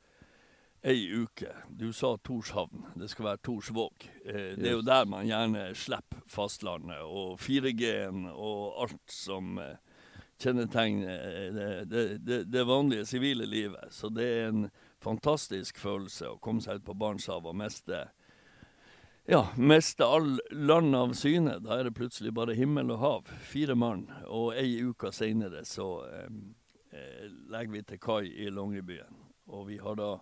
ei 0.82 1.06
uke. 1.12 1.50
Du 1.68 1.92
sa 1.92 2.16
Torshavn, 2.16 2.86
det 2.98 3.10
skal 3.10 3.26
være 3.26 3.42
Torsvåg. 3.46 4.06
Eh, 4.24 4.54
det 4.58 4.70
er 4.70 4.76
jo 4.78 4.86
der 4.86 5.06
man 5.10 5.26
gjerne 5.28 5.70
slipper 5.78 6.22
fastlandet 6.30 7.02
og 7.04 7.38
4G-en 7.42 8.26
og 8.32 8.82
alt 8.86 9.14
som 9.14 9.58
eh, 9.62 9.76
kjennetegner 10.42 11.12
eh, 11.28 11.52
det, 11.54 11.68
det, 11.90 12.06
det, 12.26 12.40
det 12.52 12.64
vanlige 12.68 13.06
sivile 13.08 13.46
livet. 13.46 13.92
Så 13.94 14.10
det 14.12 14.26
er 14.26 14.50
en 14.50 14.66
fantastisk 15.02 15.78
følelse 15.82 16.34
å 16.34 16.40
komme 16.42 16.62
seg 16.64 16.80
ut 16.80 16.88
på 16.88 16.98
Barentshavet 16.98 17.52
og 17.52 17.58
miste 17.62 18.04
ja, 19.24 19.48
miste 19.56 20.04
all 20.04 20.40
land 20.50 20.96
av 20.98 21.12
syne. 21.14 21.60
Da 21.62 21.78
er 21.78 21.86
det 21.86 21.94
plutselig 21.94 22.32
bare 22.34 22.56
himmel 22.58 22.90
og 22.90 22.98
hav. 22.98 23.32
Fire 23.46 23.76
mann. 23.78 24.08
Og 24.26 24.50
ei 24.58 24.80
uke 24.82 25.12
seinere 25.14 25.62
så 25.68 25.88
eh, 26.08 26.30
eh, 26.90 27.26
legger 27.52 27.76
vi 27.76 27.84
til 27.86 28.02
kai 28.02 28.24
i 28.26 28.50
Longyearbyen. 28.50 29.20
Og 29.54 29.68
vi 29.70 29.78
har 29.78 29.98
da 29.98 30.16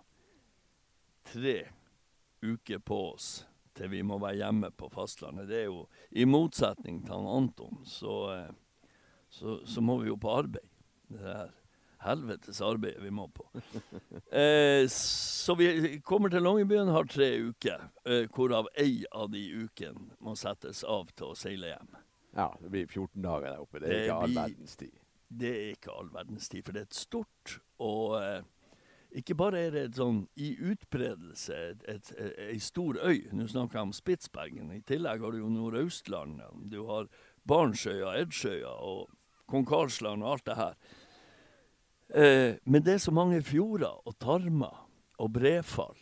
tre 1.25 1.57
uker 2.41 2.81
på 2.85 2.99
oss 3.13 3.31
til 3.77 3.89
vi 3.89 4.01
må 4.05 4.19
være 4.21 4.41
hjemme 4.41 4.71
på 4.77 4.89
fastlandet. 4.93 5.49
Det 5.49 5.63
er 5.63 5.69
jo 5.69 5.85
i 6.11 6.25
motsetning 6.27 7.01
til 7.05 7.15
han 7.15 7.29
Anton, 7.39 7.81
så, 7.87 8.15
eh, 8.35 8.51
så, 9.31 9.59
så 9.65 9.81
må 9.81 9.97
vi 10.01 10.11
jo 10.11 10.19
på 10.19 10.31
arbeid. 10.41 10.67
Det 11.11 11.23
her 11.23 11.51
helvetes 12.01 12.61
arbeidet 12.65 13.03
vi 13.03 13.11
må 13.13 13.27
på. 13.27 13.47
Eh, 14.31 14.87
så 14.87 15.55
vi 15.59 15.99
kommer 16.07 16.31
til 16.31 16.45
Longyearbyen, 16.45 16.87
har 16.87 17.07
tre 17.11 17.27
uker, 17.49 17.81
eh, 18.07 18.29
hvorav 18.31 18.69
ei 18.79 19.01
av 19.11 19.27
de 19.33 19.41
ukene 19.65 20.15
må 20.23 20.37
settes 20.39 20.85
av 20.87 21.09
til 21.11 21.33
å 21.33 21.35
seile 21.35 21.73
hjem. 21.73 21.97
Ja, 22.37 22.47
det 22.61 22.71
blir 22.71 22.87
14 22.87 23.19
dager 23.25 23.49
der 23.49 23.65
oppe. 23.65 23.81
Det 23.83 23.91
er 23.91 24.05
ikke 24.05 24.21
all 24.23 24.37
verdens 24.37 24.79
tid. 24.79 24.95
Det 25.27 25.51
er 25.51 25.67
ikke 25.75 25.97
all 25.99 26.13
verdens 26.15 26.47
tid, 26.47 26.63
for 26.63 26.77
det 26.77 26.85
er 26.85 26.87
et 26.87 27.01
stort 27.01 27.57
og 27.83 28.15
eh, 28.21 28.47
ikke 29.19 29.35
bare 29.35 29.65
er 29.65 29.75
det 29.75 29.83
et 29.89 29.99
sånn 29.99 30.21
i 30.39 30.53
utbredelse 30.71 31.57
ei 31.91 32.59
stor 32.63 33.01
øy. 33.03 33.25
Nå 33.35 33.49
snakker 33.51 33.81
jeg 33.81 33.89
om 33.89 33.95
Spitsbergen. 33.95 34.71
I 34.71 34.83
tillegg 34.87 35.25
har 35.25 35.35
du 35.35 35.41
jo 35.41 35.51
Nordøstland. 35.51 36.39
Du 36.71 36.85
har 36.87 37.11
Barentsøya, 37.43 38.13
Edsjøya 38.21 38.71
og 38.71 39.11
Kong 39.51 39.67
Karlsland 39.67 40.23
og 40.23 40.35
alt 40.35 40.47
det 40.47 40.57
her. 40.59 40.77
Eh, 42.11 42.53
men 42.63 42.83
det 42.83 42.97
er 42.97 43.03
så 43.03 43.13
mange 43.15 43.39
fjorder 43.45 44.01
og 44.07 44.15
tarmer 44.19 44.81
og 45.21 45.31
brefall 45.31 45.99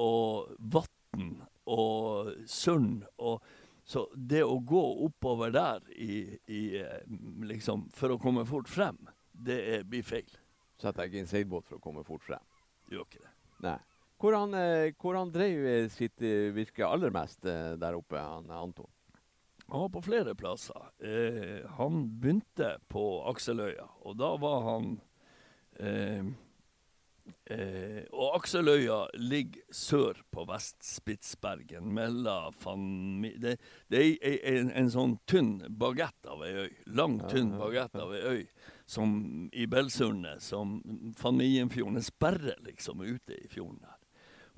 og 0.00 0.54
vatn 0.72 1.34
og 1.70 2.36
sund 2.48 3.04
og 3.18 3.42
Så 3.90 4.04
det 4.14 4.44
å 4.46 4.60
gå 4.62 4.80
oppover 5.02 5.50
der 5.50 5.80
i, 5.98 6.36
i, 6.46 6.60
eh, 6.78 7.00
liksom, 7.42 7.88
for 7.90 8.14
å 8.14 8.18
komme 8.22 8.44
fort 8.46 8.68
frem, 8.70 9.00
det 9.34 9.56
er, 9.72 9.82
blir 9.82 10.04
feil. 10.06 10.28
Setter 10.78 11.02
jeg 11.02 11.10
ikke 11.10 11.22
en 11.24 11.30
seilbåt 11.32 11.66
for 11.66 11.80
å 11.80 11.82
komme 11.82 12.04
fort 12.06 12.22
frem. 12.22 12.44
Gjør 12.92 13.08
ikke 13.08 13.24
det. 13.24 13.32
Nei. 13.66 13.74
Hvor 14.20 14.36
han, 14.36 14.54
eh, 14.54 14.92
hvor 14.94 15.18
han 15.18 15.32
drev 15.34 15.90
sitt 15.90 16.22
eh, 16.22 16.52
virke 16.54 16.86
aller 16.86 17.10
mest 17.10 17.42
der 17.42 17.98
oppe, 17.98 18.20
han 18.20 18.46
Anton? 18.54 18.86
Han 19.70 19.80
var 19.80 19.88
på 19.88 20.02
flere 20.02 20.34
plasser. 20.34 20.82
Eh, 20.98 21.70
han 21.70 22.20
begynte 22.20 22.78
på 22.88 23.04
Akseløya, 23.30 23.86
og 24.02 24.16
da 24.18 24.30
var 24.42 24.64
han 24.66 24.88
eh, 25.78 26.26
eh, 27.54 28.00
Og 28.10 28.34
Akseløya 28.40 29.04
ligger 29.14 29.62
sør 29.70 30.18
på 30.34 30.44
Vest-Spitsbergen. 30.50 31.86
Mellom 31.94 32.56
Fanmi... 32.58 33.36
Det, 33.38 33.56
det 33.86 34.02
er 34.18 34.42
en, 34.56 34.74
en 34.74 34.90
sånn 34.90 35.14
tynn 35.30 35.54
bagett 35.70 36.26
av 36.26 36.42
ei 36.48 36.66
øy. 36.66 36.74
Lang, 36.98 37.20
tynn 37.30 37.54
bagett 37.60 37.94
av 37.94 38.16
ei 38.16 38.24
øy 38.26 38.44
som 38.90 39.48
i 39.54 39.68
Belsundet, 39.70 40.42
som 40.42 40.80
Fanmienfjorden 41.18 42.00
er 42.00 42.10
sperre 42.10 42.58
liksom 42.66 43.06
ute 43.06 43.38
i 43.38 43.46
fjorden 43.46 43.78
der. 43.84 43.99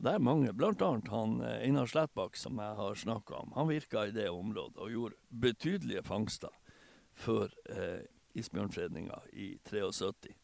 Det 0.03 0.17
er 0.17 0.23
mange, 0.25 0.51
blant 0.59 0.83
annet 0.83 1.11
han 1.13 1.37
eh, 1.47 1.61
Einar 1.69 1.87
Slettbakk 1.87 2.35
som 2.39 2.59
jeg 2.59 2.75
har 2.75 2.97
snakka 2.99 3.37
om. 3.45 3.53
Han 3.55 3.71
virka 3.71 4.09
i 4.09 4.15
det 4.15 4.27
området 4.35 4.81
og 4.83 4.91
gjorde 4.91 5.21
betydelige 5.45 6.03
fangster 6.03 6.51
før 7.15 7.53
eh, 7.71 8.03
isbjørnfredninga 8.35 9.21
i 9.33 9.53
73. 9.69 10.35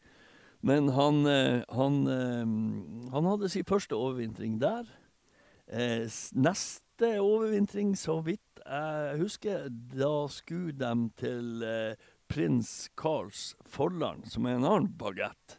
Men 0.63 0.89
han, 0.95 1.25
eh, 1.27 1.65
han, 1.75 1.99
eh, 2.07 3.11
han 3.11 3.29
hadde 3.33 3.51
sin 3.51 3.67
første 3.67 3.99
overvintring 3.99 4.61
der. 4.63 4.87
Neste 5.69 7.09
overvintring, 7.21 7.91
så 7.99 8.15
vidt 8.25 8.63
jeg 8.63 9.19
husker, 9.19 9.67
da 9.69 10.25
skulle 10.33 10.73
de 10.73 10.93
til 11.19 11.65
prins 12.29 12.89
Karls 12.97 13.53
Forland, 13.69 14.25
som 14.33 14.47
er 14.49 14.57
en 14.57 14.65
annen 14.65 14.89
bagett, 14.97 15.58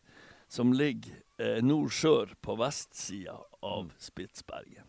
som 0.50 0.72
ligger 0.72 1.22
eh, 1.38 1.62
nord-sør 1.62 2.34
på 2.42 2.56
vestsida 2.58 3.36
av 3.60 3.92
Spitsbergen. 3.98 4.88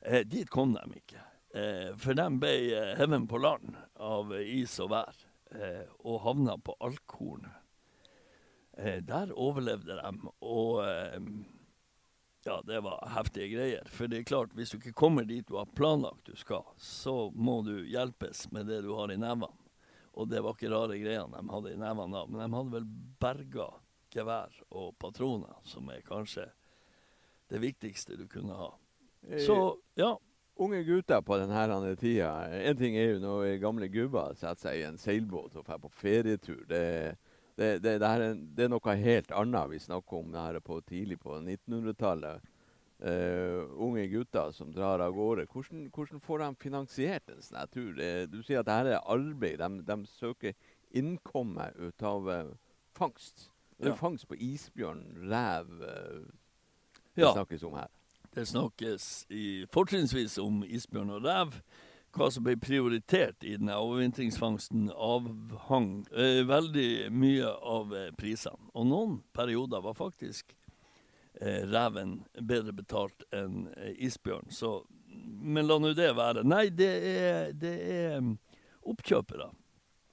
Eh, 0.00 0.20
dit 0.28 0.50
kom 0.50 0.74
de 0.76 0.98
ikke, 0.98 1.22
eh, 1.56 1.94
for 1.96 2.18
de 2.18 2.26
ble 2.42 2.52
eh, 2.76 2.92
hevet 2.98 3.24
på 3.30 3.40
land 3.40 3.72
av 3.96 4.34
eh, 4.36 4.50
is 4.60 4.74
og 4.84 4.90
vær, 4.92 5.22
eh, 5.56 5.86
og 6.04 6.20
havna 6.26 6.58
på 6.60 6.76
Alkhornet. 6.84 7.56
Eh, 8.76 9.00
der 9.04 9.32
overlevde 9.32 9.96
de, 9.96 10.12
og 10.44 10.84
ja, 12.44 12.58
det 12.66 12.80
var 12.84 13.08
heftige 13.14 13.48
greier. 13.52 13.88
For 13.88 14.10
det 14.10 14.18
er 14.18 14.28
klart, 14.28 14.52
hvis 14.56 14.72
du 14.72 14.78
ikke 14.78 14.96
kommer 14.96 15.24
dit 15.28 15.46
du 15.48 15.56
har 15.56 15.72
planlagt 15.76 16.28
du 16.28 16.36
skal, 16.36 16.66
så 16.76 17.30
må 17.32 17.60
du 17.64 17.78
hjelpes 17.88 18.50
med 18.52 18.68
det 18.68 18.82
du 18.84 18.92
har 18.96 19.12
i 19.12 19.16
nevene. 19.20 19.52
Og 20.12 20.28
det 20.28 20.42
var 20.44 20.52
ikke 20.56 20.72
rare 20.72 20.98
greiene 21.00 21.38
de 21.38 21.52
hadde 21.54 21.72
i 21.72 21.80
nevene 21.80 22.12
da, 22.12 22.26
men 22.28 22.42
de 22.42 22.56
hadde 22.58 22.74
vel 22.74 22.88
berga 23.22 23.70
gevær 24.14 24.52
og 24.70 24.92
patroner, 25.00 25.56
som 25.64 25.88
er 25.92 26.04
kanskje 26.06 26.48
det 27.52 27.60
viktigste 27.62 28.16
du 28.16 28.26
kunne 28.30 28.56
ha. 28.56 28.70
Eh, 29.28 29.40
Så 29.44 29.78
ja, 29.98 30.16
Unge 30.60 30.82
gutter 30.84 31.22
på 31.24 31.38
denne 31.40 31.94
tida 31.96 32.44
En 32.52 32.76
ting 32.76 32.96
er 32.96 33.14
jo 33.14 33.20
når 33.22 33.56
gamle 33.62 33.88
gubber 33.88 34.34
setter 34.36 34.60
seg 34.60 34.80
i 34.80 34.84
en 34.84 34.98
seilbåt 35.00 35.56
og 35.56 35.64
drar 35.64 35.80
på 35.80 35.88
ferietur. 35.88 36.64
Det, 36.68 37.16
det, 37.56 37.82
det, 37.82 37.94
er, 37.96 38.34
det 38.36 38.66
er 38.66 38.72
noe 38.72 38.96
helt 39.00 39.32
annet 39.32 39.70
vi 39.70 39.80
snakker 39.80 40.20
om 40.20 40.34
her 40.36 40.60
på 40.60 40.80
tidlig 40.84 41.18
på 41.20 41.38
1900-tallet. 41.40 42.48
Uh, 43.02 43.66
unge 43.82 44.04
gutter 44.06 44.52
som 44.54 44.70
drar 44.70 45.02
av 45.02 45.16
gårde. 45.16 45.48
Hvordan, 45.50 45.88
hvordan 45.90 46.20
får 46.22 46.38
de 46.44 46.50
finansiert 46.62 47.32
en 47.32 47.40
sånn 47.42 47.72
tur? 47.72 47.96
Eh, 47.98 48.28
du 48.30 48.38
sier 48.44 48.60
at 48.60 48.68
dette 48.68 48.92
er 48.94 49.08
arbeid. 49.10 49.58
De, 49.58 49.82
de 49.88 49.96
søker 50.06 50.54
innkommet 50.94 51.74
ut 51.80 52.06
av 52.06 52.28
uh, 52.30 52.52
fangst. 52.94 53.48
Det 53.82 53.88
er 53.90 53.96
Ja. 53.96 53.98
fangst 53.98 54.28
på 54.30 54.36
isbjørn, 54.38 55.02
rev 55.28 55.66
eh, 55.82 56.20
det 57.16 57.24
Ja. 57.24 57.32
snakkes 57.34 57.62
om 57.66 57.74
her. 57.74 57.88
Det 58.34 58.46
snakkes 58.48 59.26
i, 59.30 59.66
fortrinnsvis 59.68 60.38
om 60.40 60.62
isbjørn 60.64 61.10
og 61.10 61.24
rev. 61.26 61.52
Hva 62.12 62.28
som 62.30 62.44
ble 62.44 62.56
prioritert 62.60 63.40
i 63.42 63.56
denne 63.56 63.72
overvintringsfangsten, 63.80 64.90
avhang 64.92 66.04
eh, 66.12 66.42
veldig 66.44 67.08
mye 67.12 67.48
av 67.64 67.92
eh, 67.96 68.10
prisene. 68.16 68.68
Og 68.74 68.86
noen 68.86 69.22
perioder 69.32 69.80
var 69.82 69.94
faktisk 69.96 70.52
eh, 71.40 71.64
reven 71.72 72.18
bedre 72.36 72.72
betalt 72.76 73.24
enn 73.32 73.66
eh, 73.76 73.94
isbjørn. 74.04 74.50
Så, 74.52 74.84
men 75.08 75.64
la 75.66 75.78
nå 75.80 75.94
det 75.96 76.12
være. 76.16 76.44
Nei, 76.44 76.68
det 76.68 76.90
er, 77.16 77.52
det 77.56 77.74
er 77.96 78.20
mm, 78.20 78.36
oppkjøpere. 78.92 79.48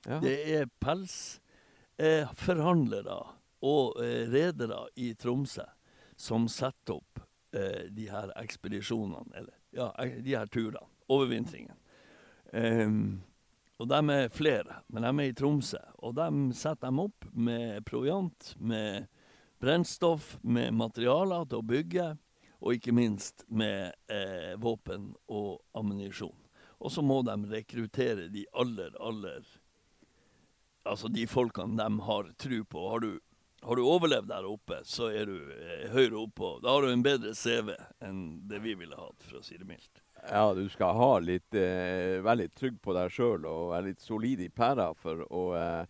Ja. 0.07 0.19
Det 0.23 0.37
er 0.55 0.65
pelsforhandlere 0.79 3.19
og 3.65 3.99
eh, 4.03 4.25
redere 4.31 4.85
i 4.95 5.13
Tromsø 5.19 5.65
som 6.19 6.47
setter 6.51 6.99
opp 6.99 7.21
eh, 7.55 7.87
de 7.91 8.09
her 8.11 8.31
ekspedisjonene, 8.39 9.31
eller 9.39 9.55
ja, 9.75 9.91
de 10.19 10.35
her 10.35 10.49
turene, 10.51 10.83
overvintringen. 11.09 11.77
Um, 12.51 13.21
og 13.79 13.87
de 13.87 13.99
er 14.11 14.33
flere, 14.33 14.81
men 14.91 15.05
de 15.05 15.11
er 15.11 15.29
i 15.31 15.35
Tromsø. 15.37 15.79
Og 16.03 16.17
de 16.17 16.27
setter 16.57 16.89
dem 16.89 16.99
opp 17.05 17.27
med 17.31 17.85
proviant, 17.87 18.53
med 18.59 19.07
brennstoff, 19.63 20.37
med 20.41 20.73
materialer 20.75 21.47
til 21.47 21.61
å 21.61 21.69
bygge, 21.69 22.09
og 22.59 22.75
ikke 22.75 22.95
minst 22.95 23.45
med 23.47 23.95
eh, 24.11 24.55
våpen 24.59 25.13
og 25.31 25.61
ammunisjon. 25.79 26.35
Og 26.79 26.91
så 26.91 27.03
må 27.03 27.21
de 27.27 27.35
rekruttere 27.51 28.27
de 28.31 28.45
aller, 28.53 28.95
aller 28.99 29.47
Altså 30.87 31.09
de 31.11 31.25
folkene 31.29 31.75
de 31.77 32.01
har 32.01 32.29
tro 32.39 32.59
på. 32.65 32.83
Har 32.89 33.03
du, 33.03 33.09
har 33.61 33.75
du 33.75 33.83
overlevd 33.83 34.29
der 34.29 34.47
oppe, 34.47 34.79
så 34.87 35.09
er 35.11 35.27
du 35.27 35.51
eh, 35.55 35.89
høyere 35.91 36.21
oppe. 36.21 36.53
Da 36.63 36.73
har 36.75 36.85
du 36.85 36.93
en 36.93 37.03
bedre 37.03 37.33
CV 37.35 37.73
enn 38.05 38.21
det 38.47 38.61
vi 38.63 38.75
ville 38.79 38.95
hatt, 38.95 39.25
for 39.25 39.41
å 39.41 39.43
si 39.45 39.57
det 39.59 39.67
mildt. 39.67 40.01
Ja, 40.27 40.53
du 40.55 40.65
skal 40.71 40.95
ha 40.95 41.11
litt, 41.23 41.53
eh, 41.55 42.19
være 42.23 42.45
litt 42.45 42.55
trygg 42.59 42.79
på 42.83 42.95
deg 42.95 43.11
sjøl 43.13 43.47
og 43.47 43.71
være 43.73 43.91
litt 43.91 44.03
solid 44.03 44.43
i 44.43 44.49
pæra 44.51 44.89
for 44.97 45.23
å 45.27 45.43
eh, 45.59 45.85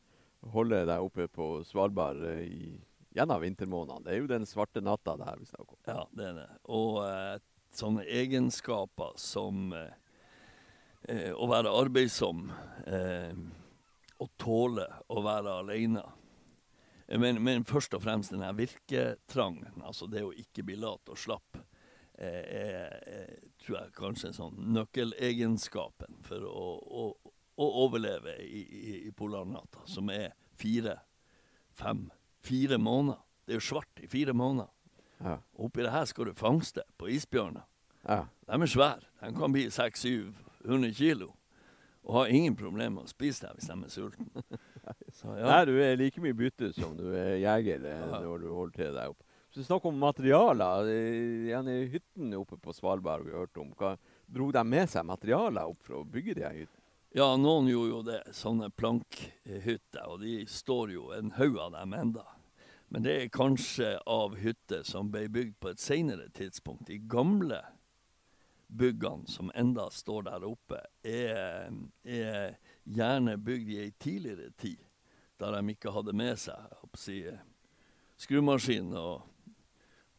holde 0.54 0.84
deg 0.90 1.06
oppe 1.06 1.28
på 1.34 1.52
Svalbard 1.68 2.24
eh, 2.30 2.44
i, 2.46 2.74
gjennom 3.18 3.42
vintermånedene. 3.42 4.06
Det 4.06 4.14
er 4.14 4.22
jo 4.22 4.30
den 4.30 4.50
svarte 4.50 4.84
natta 4.86 5.18
det 5.20 5.30
her 5.30 5.40
vi 5.42 5.50
snakker 5.50 5.74
om. 5.74 5.82
Ja, 5.90 6.04
det 6.14 6.28
er 6.30 6.38
det. 6.42 6.50
Og 6.74 7.02
eh, 7.06 7.40
sånne 7.76 8.06
egenskaper 8.06 9.18
som 9.22 9.74
eh, 9.78 11.34
å 11.34 11.50
være 11.50 11.74
arbeidsom, 11.82 12.48
eh, 12.86 13.34
å 14.20 14.30
tåle 14.42 14.88
å 15.10 15.22
være 15.26 15.60
alene. 15.64 16.06
Eh, 17.10 17.20
Men, 17.20 17.44
men 17.44 17.66
først 17.66 17.94
og 17.98 18.04
fremst 18.06 18.32
denne 18.34 18.52
virketrangen, 18.58 19.82
altså 19.84 20.08
det 20.08 20.24
å 20.24 20.34
ikke 20.34 20.64
bli 20.68 20.78
lat 20.80 21.10
og 21.10 21.18
slapp, 21.18 21.58
eh, 22.14 22.44
er, 22.62 22.96
er, 23.10 23.36
tror 23.58 23.80
jeg 23.80 23.96
kanskje 23.98 24.34
sånn 24.38 24.60
nøkkelegenskapen 24.76 26.22
for 26.28 26.46
å, 26.46 26.68
å, 26.78 27.34
å 27.58 27.70
overleve 27.86 28.38
i, 28.46 28.62
i, 28.62 28.98
i 29.08 29.12
polarnatta, 29.12 29.86
som 29.90 30.10
er 30.14 30.36
fire, 30.54 31.00
fem, 31.74 32.10
fire 32.46 32.78
måneder. 32.78 33.20
Det 33.46 33.56
er 33.56 33.62
jo 33.64 33.70
svart 33.72 34.04
i 34.04 34.08
fire 34.08 34.36
måneder. 34.38 34.70
Ja. 35.20 35.40
Oppi 35.60 35.84
det 35.84 35.92
her 35.92 36.06
skal 36.08 36.30
du 36.30 36.38
fangste 36.38 36.86
på 37.00 37.10
isbjørner. 37.12 37.66
Ja. 38.06 38.22
De 38.48 38.62
er 38.62 38.70
svære. 38.72 39.08
De 39.20 39.34
kan 39.36 39.52
bli 39.52 39.66
600-700 39.74 40.94
kilo. 40.96 41.34
Og 42.08 42.14
har 42.16 42.32
ingen 42.34 42.56
problemer 42.58 42.94
med 42.96 43.08
å 43.10 43.12
spise 43.12 43.46
deg 43.48 43.58
hvis 43.60 43.68
de 43.70 43.76
er 43.86 43.92
sultne. 43.94 44.44
Så 45.20 45.34
ja. 45.38 45.46
Nei, 45.50 45.64
du 45.68 45.74
er 45.84 45.98
like 46.00 46.22
mye 46.24 46.38
bytte 46.38 46.72
som 46.74 46.96
du 46.98 47.10
er 47.14 47.36
jeger 47.42 47.84
eh, 47.86 48.00
Ja. 48.06 48.22
når 48.24 48.46
du 48.46 48.48
holder 48.56 48.78
til 48.80 48.96
deg 48.96 49.12
opp. 49.14 49.26
Så 49.54 49.64
snakk 49.66 49.86
om 49.90 49.98
materialer. 50.02 50.88
Igjen 50.94 51.70
i 51.74 51.78
hyttene 51.92 52.38
oppe 52.38 52.58
på 52.62 52.74
Svalbard 52.78 53.26
vi 53.26 53.34
har 53.34 53.44
hørt 53.44 53.58
om. 53.62 53.72
Hva, 53.78 53.96
dro 54.30 54.52
de 54.54 54.62
med 54.66 54.90
seg 54.92 55.06
materialer 55.10 55.70
opp 55.72 55.82
for 55.86 56.00
å 56.02 56.06
bygge 56.06 56.38
de 56.40 56.46
hyttene? 56.48 56.76
ja, 57.18 57.26
noen 57.42 57.66
gjorde 57.72 57.90
jo 57.90 58.02
det. 58.06 58.20
Sånne 58.38 58.68
plankhytter. 58.78 60.06
Og 60.14 60.22
de 60.22 60.36
står 60.50 60.92
jo 60.94 61.08
en 61.18 61.32
haug 61.40 61.58
av 61.58 61.72
dem 61.74 61.96
enda. 61.98 62.26
Men 62.90 63.04
det 63.06 63.16
er 63.24 63.32
kanskje 63.34 63.96
av 64.10 64.36
hytter 64.38 64.86
som 64.86 65.10
ble 65.14 65.28
bygd 65.30 65.56
på 65.62 65.72
et 65.74 65.82
senere 65.82 66.30
tidspunkt. 66.38 66.86
De 66.90 66.98
gamle 67.10 67.60
byggene 68.70 69.28
som 69.28 69.52
enda 69.56 69.90
står 69.92 70.28
der 70.30 70.46
oppe, 70.46 70.82
er, 71.04 71.72
er 72.04 72.58
gjerne 72.86 73.38
bygd 73.42 73.72
i 73.74 73.80
ei 73.86 73.92
tidligere 73.98 74.52
tid, 74.58 74.84
da 75.42 75.52
de 75.56 75.74
ikke 75.74 75.94
hadde 75.96 76.14
med 76.14 76.38
seg 76.38 76.70
si, 77.00 77.24
skrumaskin 78.20 78.94
og, 79.00 79.26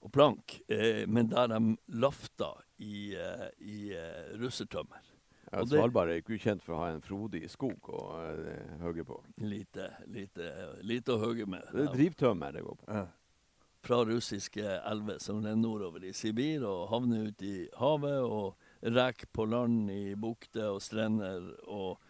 og 0.00 0.12
plank, 0.12 0.58
eh, 0.68 1.06
men 1.06 1.30
der 1.30 1.52
de 1.52 1.76
lafta 2.00 2.54
i, 2.82 3.14
eh, 3.14 3.46
i 3.60 3.78
eh, 3.94 4.34
russertømmer. 4.40 5.06
Ja, 5.50 5.64
Svalbard 5.66 6.12
er 6.12 6.20
ikke 6.20 6.36
ukjent 6.36 6.62
for 6.62 6.76
å 6.76 6.82
ha 6.84 6.90
en 6.94 7.00
frodig 7.02 7.42
skog 7.50 7.88
å 7.90 8.00
uh, 8.14 8.74
hogge 8.84 9.02
på. 9.02 9.16
Lite, 9.42 9.88
lite, 10.06 10.46
lite 10.86 11.16
å 11.16 11.18
hogge 11.18 11.46
med. 11.50 11.64
Det 11.74 11.88
er 11.88 11.96
drivtømmer 11.96 12.54
det 12.54 12.62
går 12.62 12.76
på. 12.78 12.86
Ja. 12.86 13.08
Fra 13.80 14.02
russiske 14.04 14.64
elver 14.64 15.18
som 15.18 15.38
renner 15.40 15.56
nordover 15.56 16.04
i 16.04 16.12
Sibir 16.12 16.66
og 16.68 16.90
havner 16.90 17.30
ut 17.30 17.42
i 17.42 17.68
havet, 17.80 18.20
og 18.20 18.56
reker 18.84 19.30
på 19.32 19.46
land 19.48 19.90
i 19.92 20.14
bukter 20.20 20.74
og 20.74 20.82
strender, 20.84 21.46
og 21.64 22.00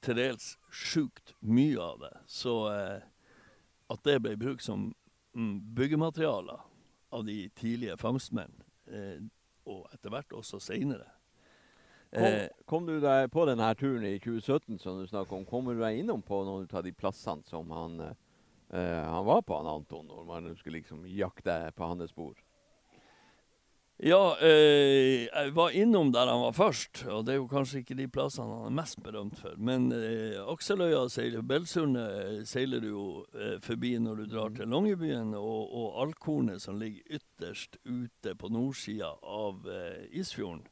til 0.00 0.16
dels 0.16 0.54
sjukt 0.72 1.34
mye 1.40 1.76
av 1.80 2.00
det. 2.06 2.14
Så 2.30 2.54
eh, 2.72 3.04
at 3.92 4.04
det 4.08 4.16
ble 4.24 4.36
brukt 4.40 4.64
som 4.64 4.90
mm, 5.36 5.56
byggematerialer 5.76 6.64
av 7.12 7.24
de 7.26 7.42
tidlige 7.58 7.98
fangstmenn, 8.00 8.56
eh, 8.88 9.20
og 9.68 9.88
etter 9.92 10.12
hvert 10.14 10.32
også 10.36 10.60
seinere 10.62 11.10
Kom, 12.10 12.24
eh, 12.24 12.48
kom 12.66 12.86
du 12.86 12.96
deg 12.98 13.28
på 13.30 13.44
denne 13.46 13.68
turen 13.78 14.02
i 14.02 14.16
2017 14.18 14.80
som 14.82 14.98
du 14.98 15.06
snakker 15.06 15.36
om? 15.36 15.44
Kommer 15.46 15.76
du 15.76 15.84
deg 15.84 16.00
innom 16.00 16.24
på 16.26 16.40
noen 16.42 16.66
av 16.66 16.82
de 16.82 16.90
plassene 16.90 17.46
som 17.46 17.70
han, 17.70 18.00
eh, 18.02 18.16
eh, 18.72 19.02
han 19.04 19.26
var 19.26 19.42
på, 19.42 19.56
han 19.56 19.66
Anton, 19.66 20.06
når 20.06 20.24
man 20.28 20.54
skulle 20.56 20.80
liksom 20.80 21.06
jakte 21.06 21.72
på 21.76 21.90
hans 21.90 22.10
spor? 22.10 22.38
Ja, 24.02 24.36
eh, 24.40 25.26
jeg 25.26 25.50
var 25.52 25.74
innom 25.76 26.08
der 26.12 26.30
han 26.30 26.40
var 26.40 26.54
først, 26.56 27.02
og 27.04 27.26
det 27.26 27.34
er 27.34 27.36
jo 27.36 27.50
kanskje 27.50 27.82
ikke 27.82 27.98
de 27.98 28.06
plassene 28.08 28.48
han 28.48 28.70
er 28.70 28.76
mest 28.78 29.02
berømt 29.04 29.36
for. 29.36 29.58
Men 29.60 29.90
eh, 29.92 30.38
Akseløya 30.40 31.02
seiler, 31.12 31.42
Belsundet 31.44 32.14
eh, 32.22 32.38
seiler 32.48 32.80
du 32.80 32.88
jo 32.88 33.04
eh, 33.36 33.58
forbi 33.60 33.90
når 34.00 34.22
du 34.22 34.30
drar 34.32 34.54
til 34.56 34.72
Longyearbyen, 34.72 35.34
og, 35.36 35.74
og 35.76 36.00
Alkornet 36.06 36.64
som 36.64 36.80
ligger 36.80 37.20
ytterst 37.20 37.76
ute 37.84 38.32
på 38.40 38.48
nordsida 38.48 39.12
av 39.20 39.68
eh, 39.68 40.08
Isfjorden, 40.16 40.64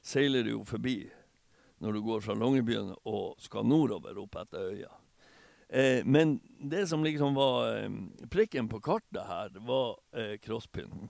seiler 0.00 0.48
du 0.48 0.54
jo 0.54 0.64
forbi 0.64 1.02
når 1.84 1.98
du 1.98 2.02
går 2.08 2.24
fra 2.24 2.38
Longyearbyen 2.40 2.94
og 3.04 3.36
skal 3.44 3.68
nordover 3.68 4.24
opp 4.24 4.40
etter 4.40 4.72
øya. 4.72 4.94
Eh, 5.72 6.04
men 6.04 6.40
det 6.58 6.86
som 6.86 7.04
liksom 7.04 7.34
var 7.34 7.76
eh, 7.76 7.90
prikken 8.30 8.68
på 8.68 8.80
kartet 8.80 9.22
her, 9.26 9.50
var 9.54 9.98
eh, 10.16 10.36
crosspynten. 10.42 11.08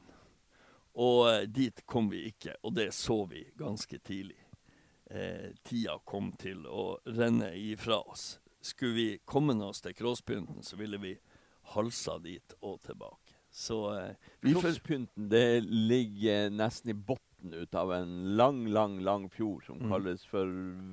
Og 1.00 1.30
eh, 1.30 1.46
dit 1.48 1.80
kom 1.86 2.10
vi 2.12 2.26
ikke, 2.28 2.58
og 2.62 2.74
det 2.76 2.90
så 2.94 3.22
vi 3.30 3.46
ganske 3.58 3.98
tidlig. 4.04 4.36
Eh, 5.10 5.56
tida 5.64 5.96
kom 6.04 6.32
til 6.36 6.66
å 6.68 6.98
renne 7.08 7.54
ifra 7.56 8.02
oss. 8.02 8.36
Skulle 8.60 8.94
vi 8.94 9.08
komme 9.24 9.56
oss 9.64 9.80
til 9.80 9.96
crosspynten, 9.96 10.60
så 10.62 10.76
ville 10.76 11.00
vi 11.00 11.16
halsa 11.72 12.18
dit 12.20 12.54
og 12.60 12.82
tilbake. 12.84 13.38
Så 13.50 13.80
eh, 13.96 14.14
Crosspynten, 14.44 15.30
det 15.32 15.64
ligger 15.64 16.52
nesten 16.52 16.92
i 16.92 16.94
bunnen 16.94 17.29
ut 17.44 17.74
av 17.74 17.90
en 17.92 18.36
lang, 18.36 18.66
lang, 18.68 18.98
lang 19.00 19.28
fjord 19.30 19.64
som 19.66 19.78
Mm. 19.78 19.90
kalles 19.90 20.24
for 20.26 20.46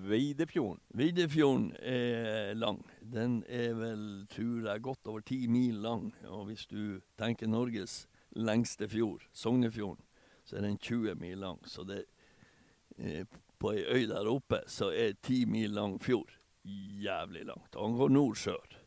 Veidefjorden. 0.08 0.80
Videfjorden 0.94 1.72
er 1.82 2.54
lang. 2.56 2.84
Den 3.02 3.44
er 3.50 3.74
vel, 3.74 4.26
tror 4.30 4.66
jeg, 4.72 4.82
godt 4.82 5.08
over 5.08 5.20
ti 5.22 5.48
mil 5.48 5.76
lang. 5.82 6.14
Og 6.28 6.46
hvis 6.46 6.66
du 6.68 7.00
tenker 7.18 7.48
Norges 7.48 8.08
lengste 8.36 8.88
fjord, 8.90 9.22
Sognefjorden, 9.34 10.04
så 10.46 10.56
er 10.58 10.62
den 10.62 10.78
20 10.78 11.16
mil 11.16 11.38
lang. 11.38 11.60
Så 11.68 11.84
det, 11.84 12.06
eh, 12.98 13.26
på 13.60 13.72
ei 13.74 13.84
øy 13.86 14.08
der 14.08 14.28
oppe, 14.30 14.62
så 14.68 14.90
er 14.94 15.14
ti 15.22 15.46
mil 15.46 15.70
lang 15.72 16.00
fjord 16.02 16.32
jævlig 16.66 17.46
langt. 17.46 17.76
Og 17.76 17.90
han 17.90 17.98
går 17.98 18.10
nord-sør. 18.10 18.78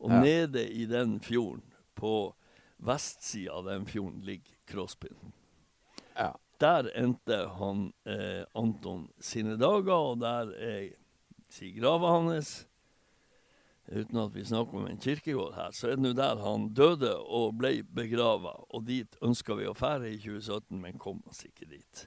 Og 0.00 0.10
Ja. 0.10 0.20
nede 0.22 0.68
i 0.70 0.84
den 0.86 1.20
fjorden, 1.20 1.62
på 1.96 2.34
vestsida 2.78 3.50
av 3.52 3.64
den 3.64 3.86
fjorden, 3.86 4.20
ligger 4.22 4.52
Crosspyn. 4.66 5.16
Ja. 6.16 6.32
Der 6.60 6.88
endte 6.98 7.36
han 7.58 7.92
eh, 8.04 8.44
Anton 8.58 9.08
sine 9.22 9.56
dager, 9.60 9.94
og 9.94 10.18
der 10.20 10.50
er 10.58 10.88
si 11.48 11.70
grava 11.76 12.16
hans. 12.18 12.64
uten 13.88 14.18
at 14.20 14.34
vi 14.34 14.42
snakker 14.44 14.76
om 14.76 14.86
en 14.86 14.98
kirkegård 15.00 15.54
her, 15.56 15.70
så 15.72 15.86
er 15.88 15.96
det 15.96 16.02
nå 16.04 16.10
der 16.12 16.36
han 16.44 16.66
døde 16.76 17.14
og 17.24 17.54
ble 17.56 17.70
begrava. 17.82 18.52
Og 18.68 18.84
dit 18.84 19.16
ønska 19.24 19.54
vi 19.56 19.64
å 19.64 19.72
fære 19.72 20.10
i 20.10 20.18
2017, 20.20 20.76
men 20.82 20.98
kom 21.00 21.22
oss 21.30 21.44
ikke 21.46 21.68
dit. 21.70 22.02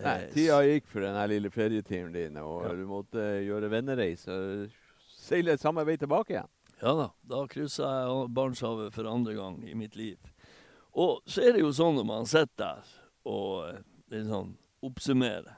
Nei, 0.00 0.14
Eh, 0.24 0.30
tida 0.32 0.62
gikk 0.64 0.86
for 0.90 1.04
den 1.04 1.18
lille 1.30 1.50
ferietimen 1.50 2.12
din, 2.14 2.36
og 2.40 2.64
Ja. 2.64 2.72
du 2.74 2.86
måtte 2.86 3.20
gjøre 3.44 3.68
vennereis 3.70 4.26
og 4.28 4.70
seile 5.12 5.58
samme 5.58 5.84
vei 5.84 5.96
tilbake 5.96 6.30
igjen. 6.38 6.48
Ja 6.82 6.94
da, 6.94 7.10
da 7.22 7.46
kryssa 7.46 7.84
jeg 7.84 8.32
Barentshavet 8.34 8.92
for 8.92 9.04
andre 9.06 9.34
gang 9.34 9.60
i 9.68 9.74
mitt 9.74 9.94
liv. 9.96 10.16
Og 10.94 11.20
så 11.26 11.42
er 11.42 11.52
det 11.52 11.60
jo 11.60 11.70
sånn 11.70 11.94
når 11.96 12.06
man 12.06 12.24
sitter 12.26 12.56
der 12.56 12.82
og 13.24 13.68
eh, 13.68 13.80
litt 14.12 14.28
sånn 14.28 14.54
oppsummere, 14.84 15.56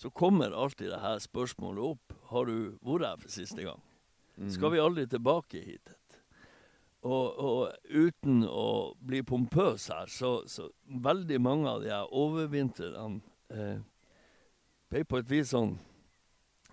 så 0.00 0.10
kommer 0.10 0.54
alltid 0.56 0.90
det 0.90 1.00
her 1.02 1.18
spørsmålet 1.22 1.92
opp. 1.92 2.14
Har 2.30 2.48
du 2.48 2.76
vært 2.82 3.06
her 3.06 3.20
for 3.20 3.32
siste 3.32 3.64
gang? 3.66 3.82
Mhm. 4.36 4.50
Skal 4.54 4.72
vi 4.72 4.80
aldri 4.80 5.06
tilbake 5.06 5.60
hit? 5.60 5.94
Og, 7.00 7.38
og 7.40 7.60
uten 7.88 8.42
å 8.44 8.92
bli 9.00 9.22
pompøs 9.24 9.88
her, 9.88 10.10
så, 10.12 10.42
så 10.48 10.68
veldig 10.84 11.38
mange 11.40 11.68
av 11.70 11.84
de 11.84 11.92
her 11.92 12.10
overvintrerne 12.12 13.22
eh, 13.48 13.78
ble 14.90 15.04
på 15.08 15.20
et 15.20 15.30
vis 15.30 15.54
sånn 15.54 15.78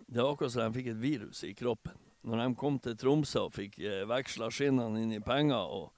Det 0.08 0.20
var 0.20 0.34
akkurat 0.34 0.52
som 0.52 0.66
de 0.66 0.80
fikk 0.80 0.90
et 0.92 1.00
virus 1.00 1.44
i 1.44 1.54
kroppen. 1.56 1.96
Når 2.28 2.42
de 2.42 2.60
kom 2.60 2.80
til 2.80 2.96
Tromsø 3.00 3.46
og 3.48 3.56
fikk 3.56 3.80
eh, 3.80 4.04
veksla 4.08 4.50
skinnene 4.52 5.04
inn 5.04 5.16
i 5.16 5.24
penger 5.24 5.72
og 5.80 5.94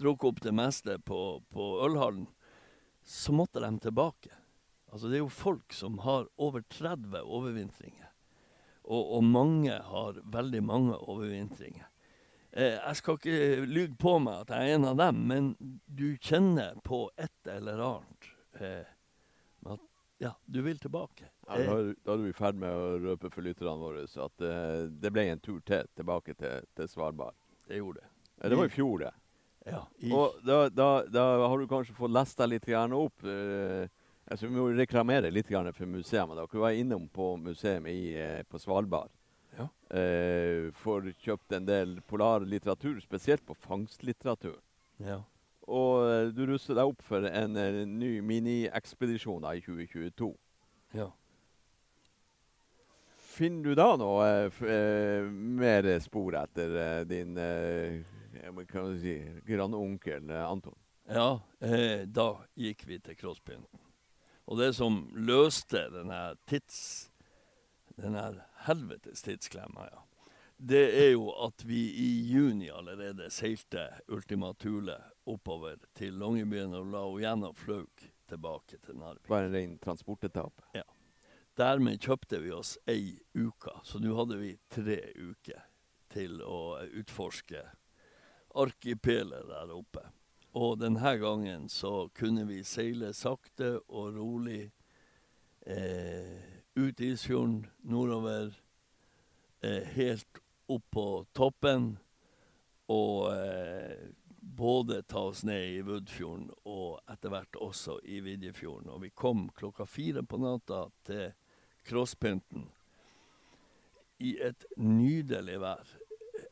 drukket 0.00 0.30
opp 0.30 0.40
det 0.44 0.54
meste 0.56 0.96
på, 1.04 1.20
på 1.52 1.68
ølhallen, 1.84 2.26
så 3.04 3.32
måtte 3.36 3.60
de 3.60 3.70
tilbake. 3.78 4.32
Altså 4.92 5.08
Det 5.10 5.18
er 5.18 5.24
jo 5.24 5.32
folk 5.32 5.72
som 5.74 5.98
har 6.04 6.28
over 6.36 6.62
30 6.70 7.20
overvintringer. 7.22 8.10
Og, 8.84 9.16
og 9.16 9.24
mange 9.24 9.72
har 9.72 10.20
veldig 10.24 10.62
mange 10.62 10.96
overvintringer. 10.96 11.88
Eh, 12.52 12.76
jeg 12.76 12.96
skal 13.00 13.18
ikke 13.18 13.64
lyge 13.66 13.96
på 13.98 14.18
meg 14.22 14.44
at 14.44 14.52
jeg 14.54 14.70
er 14.70 14.78
en 14.78 14.88
av 14.92 14.98
dem, 15.00 15.22
men 15.26 15.48
du 15.86 16.12
kjenner 16.22 16.76
på 16.86 17.08
et 17.18 17.50
eller 17.50 17.80
annet 17.82 18.28
eh, 18.60 18.92
at 19.66 19.82
ja, 20.22 20.30
du 20.46 20.60
vil 20.62 20.78
tilbake. 20.78 21.26
Ja, 21.48 21.58
Eh, 21.58 21.90
da, 22.04 22.12
er 22.12 22.22
du 22.22 22.28
i 22.28 22.36
ferd 22.36 22.56
med 22.56 22.72
å 22.72 22.94
røpe 23.02 23.28
for 23.32 23.44
lytterne 23.44 23.76
våre 23.76 24.06
så 24.08 24.28
at 24.28 24.44
eh, 24.46 24.86
det 24.88 25.10
ble 25.12 25.26
en 25.32 25.42
tur 25.42 25.58
til 25.66 25.90
tilbake 25.98 26.36
til, 26.38 26.64
til 26.76 26.88
Svalbard. 26.88 27.34
det 27.68 27.82
gjorde 27.82 28.00
det. 28.00 28.08
Ja, 28.38 28.48
det 28.48 28.56
var 28.56 28.70
i 28.70 28.72
fjor, 28.72 28.98
det. 29.02 29.10
Ja, 29.64 29.86
i, 29.98 30.12
Og 30.12 30.36
da, 30.44 30.68
da, 30.68 30.88
da 31.08 31.24
har 31.48 31.58
du 31.58 31.68
kanskje 31.68 31.96
fått 31.96 32.12
lest 32.12 32.38
deg 32.38 32.52
litt 32.52 32.68
opp. 32.68 33.24
Eh, 33.24 33.88
altså, 34.28 34.46
vi 34.46 34.52
må 34.52 34.68
reklamere 34.76 35.30
litt 35.32 35.48
for 35.48 35.86
museet. 35.86 36.28
Dere 36.36 36.60
var 36.60 36.76
innom 36.76 37.08
på 37.08 37.36
museet 37.40 37.86
i, 37.88 38.14
eh, 38.14 38.42
på 38.44 38.58
Svalbard. 38.60 39.10
Ja. 39.56 39.68
Eh, 39.96 40.70
får 40.74 41.12
kjøpt 41.22 41.52
en 41.52 41.64
del 41.66 42.00
polarlitteratur, 42.02 43.00
spesielt 43.00 43.44
på 43.46 43.54
fangstlitteratur. 43.54 44.58
ja. 44.98 45.22
Og 45.64 46.04
eh, 46.04 46.26
du 46.36 46.42
ruster 46.44 46.76
deg 46.76 46.90
opp 46.90 47.00
for 47.00 47.24
en, 47.24 47.56
en 47.56 47.92
ny 47.98 48.18
miniekspedisjon 48.20 49.46
i 49.48 49.62
2022. 49.64 50.34
ja. 50.92 51.10
Finner 53.34 53.64
du 53.64 53.74
da 53.74 53.86
noe 53.98 54.26
eh, 54.44 54.58
eh, 54.70 55.24
mer 55.26 55.88
spor 56.04 56.36
etter 56.38 56.76
eh, 56.78 57.00
din 57.08 57.32
eh, 57.40 58.04
ja, 58.42 58.52
men 58.52 58.66
kan 58.66 58.94
si, 59.00 59.18
grandonkel 59.46 60.30
eh, 60.30 60.44
Anton? 60.44 60.76
Ja, 61.08 61.40
eh, 61.60 62.06
da 62.06 62.28
gikk 62.54 62.86
vi 62.88 62.98
til 63.04 63.16
crosspynten. 63.20 63.82
Og 64.44 64.60
det 64.60 64.74
som 64.76 65.04
løste 65.14 65.88
denne 65.94 66.22
tids... 66.48 67.10
Denne 67.94 68.24
helvetes 68.66 69.22
tidsklemma, 69.22 69.84
ja. 69.86 70.00
Det 70.56 70.82
er 70.98 71.12
jo 71.12 71.28
at 71.44 71.62
vi 71.66 71.78
i 72.02 72.08
juni 72.26 72.66
allerede 72.70 73.28
seilte 73.30 73.84
Ultima 74.10 74.52
Thule 74.58 74.96
oppover 75.30 75.76
til 75.94 76.16
Longyearbyen 76.18 76.74
og 76.74 76.90
la 76.90 77.04
henne 77.28 77.52
og 77.52 77.58
fløy 77.58 77.86
tilbake 78.30 78.78
til 78.82 78.98
Narvik. 78.98 79.28
Bare 79.28 79.46
en 79.46 79.54
ren 79.54 79.78
transportetappe. 79.78 80.82
Dermed 81.54 82.02
kjøpte 82.02 82.40
vi 82.42 82.50
oss 82.50 82.74
ei 82.90 83.14
uke, 83.38 83.76
så 83.86 84.00
nå 84.02 84.14
hadde 84.18 84.40
vi 84.40 84.54
tre 84.74 84.98
uker 85.14 85.60
til 86.10 86.40
å 86.42 86.80
utforske 86.98 87.62
arkipelet 88.54 89.48
der 89.48 89.72
oppe. 89.74 90.04
Og 90.54 90.78
denne 90.78 91.16
gangen 91.18 91.68
så 91.68 92.08
kunne 92.14 92.46
vi 92.46 92.62
seile 92.66 93.10
sakte 93.16 93.76
og 93.88 94.14
rolig 94.14 94.68
eh, 95.66 96.38
ut 96.78 97.00
Isfjorden, 97.00 97.64
nordover, 97.82 98.54
eh, 99.62 99.82
helt 99.96 100.42
opp 100.70 100.84
på 100.94 101.06
toppen. 101.34 101.96
Og 102.86 103.32
eh, 103.34 104.12
både 104.44 105.02
ta 105.02 105.18
oss 105.18 105.42
ned 105.44 105.64
i 105.72 105.82
Woodfjorden 105.82 106.50
og 106.68 107.00
etter 107.10 107.32
hvert 107.32 107.56
også 107.56 107.98
i 108.04 108.20
Vidjefjorden. 108.22 108.92
Og 108.92 109.02
vi 109.06 109.10
kom 109.10 109.48
klokka 109.56 109.86
fire 109.88 110.22
på 110.22 110.38
natta 110.38 110.84
til 111.08 111.32
Crosspynten 111.88 112.68
i 114.24 114.36
et 114.40 114.66
nydelig 114.76 115.58
vær. 115.60 115.88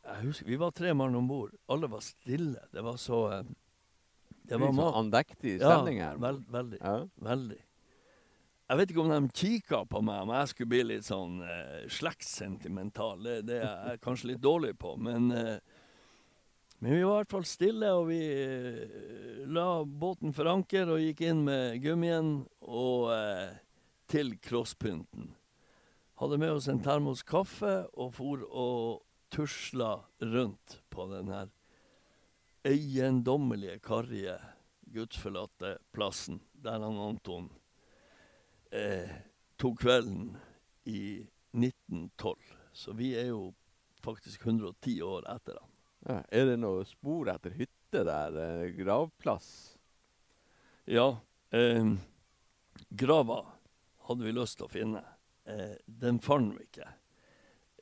Jeg 0.03 0.25
husker, 0.27 0.47
Vi 0.51 0.57
var 0.59 0.71
tre 0.75 0.93
mann 0.95 1.15
om 1.15 1.29
bord. 1.31 1.53
Alle 1.71 1.88
var 1.91 2.01
stille. 2.05 2.62
Det 2.73 2.83
var 2.83 2.97
så 2.99 3.21
eh, 3.33 3.43
Det 4.49 4.59
var 4.59 4.73
så 4.73 4.73
sånn 4.73 4.81
mat. 4.81 4.97
andektig 5.03 5.59
stemning 5.61 6.01
her. 6.03 6.17
Veld, 6.23 6.49
veldig. 6.51 6.81
Ja. 6.83 6.97
Veldig. 7.23 7.61
Jeg 8.73 8.79
vet 8.81 8.91
ikke 8.95 9.03
om 9.05 9.11
de 9.12 9.37
kikka 9.37 9.83
på 9.91 10.01
meg 10.01 10.23
om 10.25 10.31
jeg 10.33 10.49
skulle 10.49 10.71
bli 10.73 10.83
litt 10.95 11.05
sånn 11.05 11.41
eh, 11.45 11.83
slektssentimental. 11.93 13.21
Det, 13.23 13.35
det 13.51 13.59
er 13.61 13.93
jeg 13.93 14.01
kanskje 14.07 14.31
litt 14.33 14.43
dårlig 14.43 14.75
på, 14.81 14.95
men 14.97 15.31
eh, 15.37 15.59
Men 16.83 16.97
vi 16.97 17.03
var 17.05 17.12
i 17.12 17.19
hvert 17.21 17.31
fall 17.31 17.45
stille, 17.47 17.93
og 17.95 18.09
vi 18.09 18.19
eh, 18.27 19.45
la 19.47 19.85
båten 19.85 20.33
for 20.35 20.49
anker 20.51 20.88
og 20.91 20.99
gikk 21.05 21.21
inn 21.29 21.45
med 21.47 21.77
gummien 21.85 22.33
og 22.65 23.12
eh, 23.15 23.53
til 24.11 24.35
crosspynten. 24.43 25.29
Hadde 26.19 26.38
med 26.43 26.51
oss 26.57 26.67
en 26.69 26.83
termos 26.83 27.23
kaffe 27.23 27.85
og 27.95 28.11
for 28.17 28.43
og 28.51 29.03
tusla 29.33 30.05
rundt 30.21 30.79
på 30.92 31.07
den 31.11 31.31
her 31.33 31.51
eiendommelige, 32.68 33.79
karrige, 33.83 34.37
gudsforlatte 34.92 35.79
plassen 35.92 36.40
der 36.53 36.85
han 36.85 37.01
Anton 37.01 37.49
eh, 38.71 39.11
tok 39.57 39.81
kvelden 39.81 40.37
i 40.85 41.27
1912. 41.53 42.38
Så 42.73 42.92
vi 42.92 43.12
er 43.18 43.33
jo 43.33 43.53
faktisk 44.05 44.47
110 44.47 45.03
år 45.03 45.27
etter 45.33 45.59
han. 45.61 45.71
Ja. 46.07 46.18
Er 46.29 46.49
det 46.51 46.59
noe 46.61 46.85
spor 46.88 47.31
etter 47.33 47.55
hytte 47.57 48.05
der? 48.07 48.38
Eh, 48.45 48.71
gravplass? 48.79 49.49
Ja, 50.85 51.09
eh, 51.51 51.92
grava 52.90 53.42
hadde 54.09 54.27
vi 54.27 54.35
lyst 54.35 54.59
til 54.59 54.68
å 54.68 54.73
finne. 54.73 55.05
Eh, 55.47 55.79
den 55.87 56.18
fant 56.23 56.57
vi 56.59 56.66
ikke. 56.66 56.88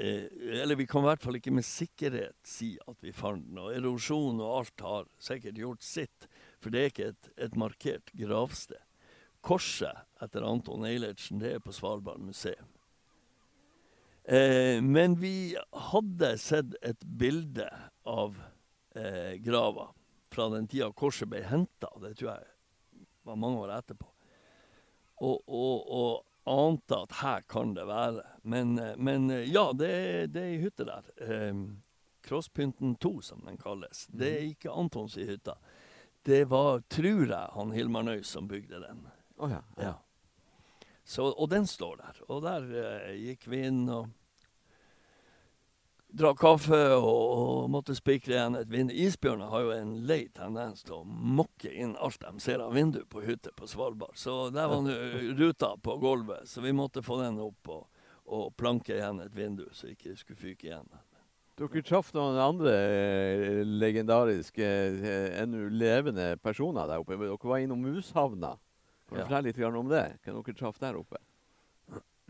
Eh, 0.00 0.24
eller 0.62 0.76
vi 0.76 0.86
kan 0.86 1.04
i 1.04 1.10
hvert 1.10 1.24
fall 1.24 1.36
ikke 1.36 1.52
med 1.52 1.66
sikkerhet 1.66 2.36
si 2.46 2.70
at 2.88 3.02
vi 3.04 3.12
fant 3.12 3.44
den. 3.44 3.58
Og 3.60 3.74
erosjon 3.74 4.38
og 4.40 4.54
alt 4.62 4.84
har 4.86 5.08
sikkert 5.20 5.60
gjort 5.60 5.84
sitt, 5.84 6.28
for 6.60 6.72
det 6.72 6.80
er 6.80 6.92
ikke 6.92 7.08
et, 7.12 7.30
et 7.36 7.58
markert 7.60 8.12
gravsted. 8.16 8.80
Korset 9.44 10.24
etter 10.24 10.44
Anton 10.44 10.86
Eilertsen, 10.88 11.40
det 11.42 11.52
er 11.56 11.64
på 11.64 11.74
Svalbard 11.76 12.20
museum. 12.24 12.70
Eh, 14.24 14.80
men 14.80 15.18
vi 15.20 15.52
hadde 15.90 16.32
sett 16.40 16.72
et 16.80 17.04
bilde 17.04 17.68
av 18.08 18.40
eh, 18.96 19.36
grava 19.44 19.90
fra 20.32 20.48
den 20.54 20.68
tida 20.70 20.88
korset 20.96 21.28
ble 21.28 21.44
henta. 21.44 21.92
Det 22.00 22.14
tror 22.16 22.38
jeg 22.38 23.04
var 23.28 23.40
mange 23.40 23.60
år 23.66 23.76
etterpå. 23.76 24.08
Og, 25.20 25.42
og, 25.44 25.92
og 25.92 26.29
ante 26.50 26.96
at 26.96 27.14
her 27.20 27.46
kan 27.50 27.74
det 27.76 27.86
være. 27.88 28.24
Men, 28.42 28.74
eh, 28.78 28.96
men 28.96 29.30
eh, 29.30 29.46
ja, 29.50 29.70
det, 29.72 29.92
det 30.34 30.42
er 30.42 30.50
ei 30.50 30.60
hytte 30.64 30.86
der. 30.88 31.08
Eh, 31.26 31.62
Crosspynten 32.26 32.96
2, 33.00 33.20
som 33.24 33.46
den 33.46 33.56
kalles. 33.60 34.04
Det 34.12 34.28
er 34.36 34.46
ikke 34.50 34.74
Antons 34.74 35.16
i 35.16 35.26
hytta. 35.28 35.56
Det 36.22 36.44
var, 36.50 36.82
tror 36.92 37.24
jeg, 37.24 37.48
han 37.54 37.72
Hilmar 37.72 38.04
Nøys 38.04 38.28
som 38.28 38.48
bygde 38.48 38.82
den. 38.82 39.06
Oh, 39.40 39.50
ja. 39.50 39.62
Ja. 39.80 39.94
Så, 41.04 41.24
og 41.32 41.48
den 41.50 41.66
står 41.66 41.96
der. 42.02 42.18
Og 42.28 42.42
der 42.44 42.66
eh, 42.84 43.14
gikk 43.30 43.48
vi 43.50 43.64
inn 43.70 43.86
og 43.88 44.10
drakk 46.16 46.38
kaffe 46.40 46.78
og, 46.96 47.20
og 47.40 47.70
måtte 47.72 47.94
spikre 47.96 48.34
igjen 48.34 48.56
et 48.58 48.70
vindu. 48.72 48.94
Isbjørner 48.94 49.50
har 49.52 49.64
jo 49.66 49.70
en 49.74 49.92
lei 50.08 50.24
tendens 50.36 50.82
til 50.86 50.98
å 51.00 51.04
mokke 51.06 51.70
inn 51.70 51.96
alt 52.02 52.20
de 52.24 52.32
ser 52.42 52.62
av 52.64 52.74
vindu 52.76 53.02
på 53.10 53.22
hytter 53.24 53.54
på 53.56 53.68
Svalbard. 53.70 54.16
Så 54.18 54.48
der 54.54 54.70
var 54.72 54.82
nå 54.84 54.96
ruta 55.40 55.74
på 55.82 55.96
gulvet, 56.02 56.48
så 56.50 56.64
vi 56.64 56.72
måtte 56.76 57.02
få 57.06 57.20
den 57.22 57.38
opp 57.42 57.70
og, 57.70 57.86
og 58.30 58.50
planke 58.60 58.96
igjen 58.96 59.22
et 59.24 59.36
vindu, 59.36 59.66
så 59.72 59.90
ikke 59.92 60.16
skulle 60.18 60.40
fyke 60.40 60.70
igjen. 60.70 60.90
Dere 61.60 61.82
traff 61.84 62.14
noen 62.16 62.38
andre 62.40 62.72
eh, 62.72 63.58
legendariske, 63.66 64.64
eh, 64.64 65.26
ennå 65.42 65.66
levende 65.76 66.32
personer 66.40 66.88
der 66.88 67.02
oppe. 67.02 67.18
Dere 67.20 67.36
var 67.36 67.60
innom 67.60 67.82
Mushavna. 67.84 68.54
Kan 69.10 69.16
du 69.16 69.20
Ja. 69.20 69.26
fortelle 69.26 69.50
litt 69.50 69.76
om 69.82 69.88
det? 69.90 70.06
Hva 70.24 70.32
dere 70.38 70.54
traff 70.56 70.78
der 70.80 70.96
oppe? 70.96 71.20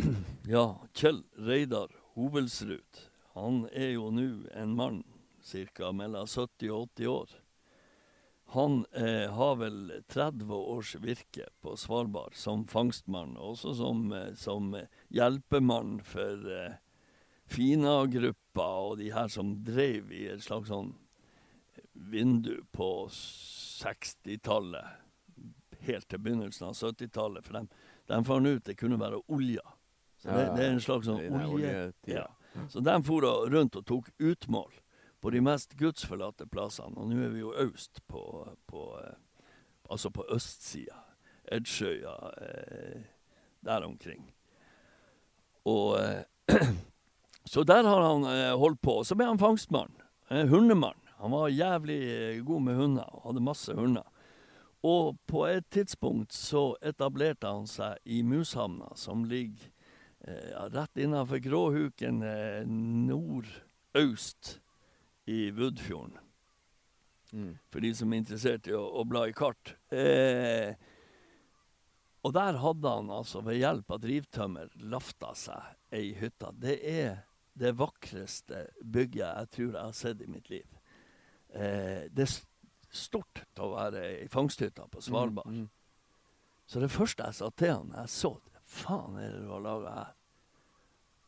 Ja, 0.50 0.80
Kjell 0.96 1.22
Reidar 1.36 1.92
Hovelsrud. 2.16 3.09
Han 3.36 3.62
er 3.72 3.94
jo 3.94 4.10
nå 4.14 4.26
en 4.58 4.74
mann 4.76 5.04
ca. 5.74 5.92
mellom 5.92 6.26
70 6.26 6.70
og 6.70 6.88
80 6.96 7.06
år. 7.06 7.36
Han 8.50 8.80
eh, 8.92 9.30
har 9.30 9.56
vel 9.60 9.92
30 10.10 10.54
års 10.54 10.96
virke 10.98 11.46
på 11.62 11.76
Svalbard 11.78 12.34
som 12.34 12.64
fangstmann, 12.66 13.36
også 13.38 13.76
som, 13.78 14.08
eh, 14.12 14.32
som 14.34 14.74
hjelpemann 15.08 16.00
for 16.02 16.48
eh, 16.50 16.80
Fina-gruppa 17.50 18.66
og 18.88 18.98
de 18.98 19.12
her 19.14 19.30
som 19.30 19.52
drev 19.66 20.10
i 20.14 20.24
et 20.32 20.42
slags 20.42 20.70
sånn 20.70 20.92
vindu 21.92 22.56
på 22.74 23.06
60-tallet. 23.10 24.98
Helt 25.86 26.10
til 26.10 26.22
begynnelsen 26.22 26.68
av 26.70 26.74
70-tallet. 26.78 27.46
For 27.46 27.58
de, 27.58 27.86
de 28.10 28.20
fant 28.26 28.50
ut 28.50 28.66
det 28.66 28.78
kunne 28.78 28.98
være 28.98 29.22
olja. 29.30 29.62
Så 30.18 30.34
det, 30.34 30.44
det 30.56 30.66
er 30.66 30.74
en 30.74 30.84
slags 30.84 31.06
sånn 31.06 31.22
olje... 31.46 31.74
Ja. 32.10 32.26
Så 32.68 32.80
de 32.80 32.96
for 33.06 33.26
rundt 33.50 33.76
og 33.76 33.86
tok 33.86 34.10
utmål 34.18 34.72
på 35.20 35.30
de 35.30 35.40
mest 35.44 35.76
gudsforlatte 35.78 36.46
plassene. 36.50 36.96
Og 36.96 37.10
nå 37.10 37.22
er 37.24 37.34
vi 37.34 37.42
jo 37.42 37.54
øst 37.54 38.02
på, 38.08 38.22
på 38.66 38.86
eh, 39.02 39.18
Altså 39.90 40.06
på 40.14 40.22
østsida. 40.30 41.00
Edsjøya, 41.50 42.12
eh, 42.38 43.00
der 43.66 43.82
omkring. 43.82 44.28
Og 45.66 45.98
eh, 45.98 46.22
Så 47.44 47.64
der 47.64 47.82
har 47.82 48.00
han 48.00 48.24
eh, 48.24 48.58
holdt 48.58 48.80
på. 48.82 49.00
Så 49.04 49.16
ble 49.18 49.26
han 49.26 49.38
fangstmann. 49.38 49.90
Eh, 50.28 50.46
hundemann. 50.46 50.98
Han 51.18 51.34
var 51.34 51.48
jævlig 51.48 51.98
eh, 52.06 52.44
god 52.46 52.62
med 52.62 52.76
hunder 52.78 53.08
og 53.16 53.24
hadde 53.24 53.42
masse 53.42 53.74
hunder. 53.74 54.06
Og 54.86 55.18
på 55.26 55.42
et 55.48 55.66
tidspunkt 55.74 56.32
så 56.32 56.76
etablerte 56.82 57.50
han 57.50 57.66
seg 57.68 57.98
i 58.04 58.22
Mushamna, 58.22 58.92
som 58.94 59.26
ligger 59.28 59.66
rett 60.20 60.96
innafor 61.00 61.40
Gråhuken 61.42 62.22
eh, 62.22 62.66
nordøst 62.66 64.58
i 65.30 65.50
Vudfjorden. 65.50 66.18
Mm. 67.32 67.58
For 67.70 67.80
de 67.80 67.92
som 67.94 68.12
er 68.12 68.22
interessert 68.22 68.68
i 68.68 68.74
å, 68.74 68.82
å 68.82 69.04
bla 69.06 69.26
i 69.30 69.34
kart. 69.36 69.76
Eh, 69.94 70.74
og 72.26 72.34
der 72.36 72.58
hadde 72.60 72.94
han 72.98 73.10
altså 73.14 73.40
ved 73.46 73.60
hjelp 73.60 73.94
av 73.94 74.02
drivtømmer 74.02 74.72
lafta 74.92 75.32
seg 75.38 75.96
ei 75.96 76.10
hytte. 76.18 76.50
Det 76.60 76.76
er 76.84 77.22
det 77.60 77.72
vakreste 77.78 78.66
bygget 78.82 79.24
jeg 79.24 79.50
tror 79.56 79.70
jeg 79.70 79.82
har 79.82 79.96
sett 79.96 80.22
i 80.24 80.30
mitt 80.30 80.50
liv. 80.52 80.66
Eh, 81.54 82.10
det 82.12 82.26
er 82.26 82.34
stort 82.90 83.44
til 83.54 83.66
å 83.66 83.74
være 83.76 84.04
ei 84.20 84.28
fangsthytte 84.30 84.86
på 84.90 85.02
Svalbard. 85.04 85.48
Mm, 85.50 85.64
mm. 85.64 85.68
Så 86.70 86.82
det 86.82 86.92
første 86.92 87.26
jeg 87.26 87.38
sa 87.38 87.48
til 87.58 87.72
han, 87.72 87.94
jeg 88.02 88.12
så 88.12 88.34
det, 88.44 88.49
faen 88.70 89.18
er 89.20 89.32
det 89.34 89.42
du 89.44 89.50
har 89.52 89.62
laga 89.64 89.94
her? 89.98 90.12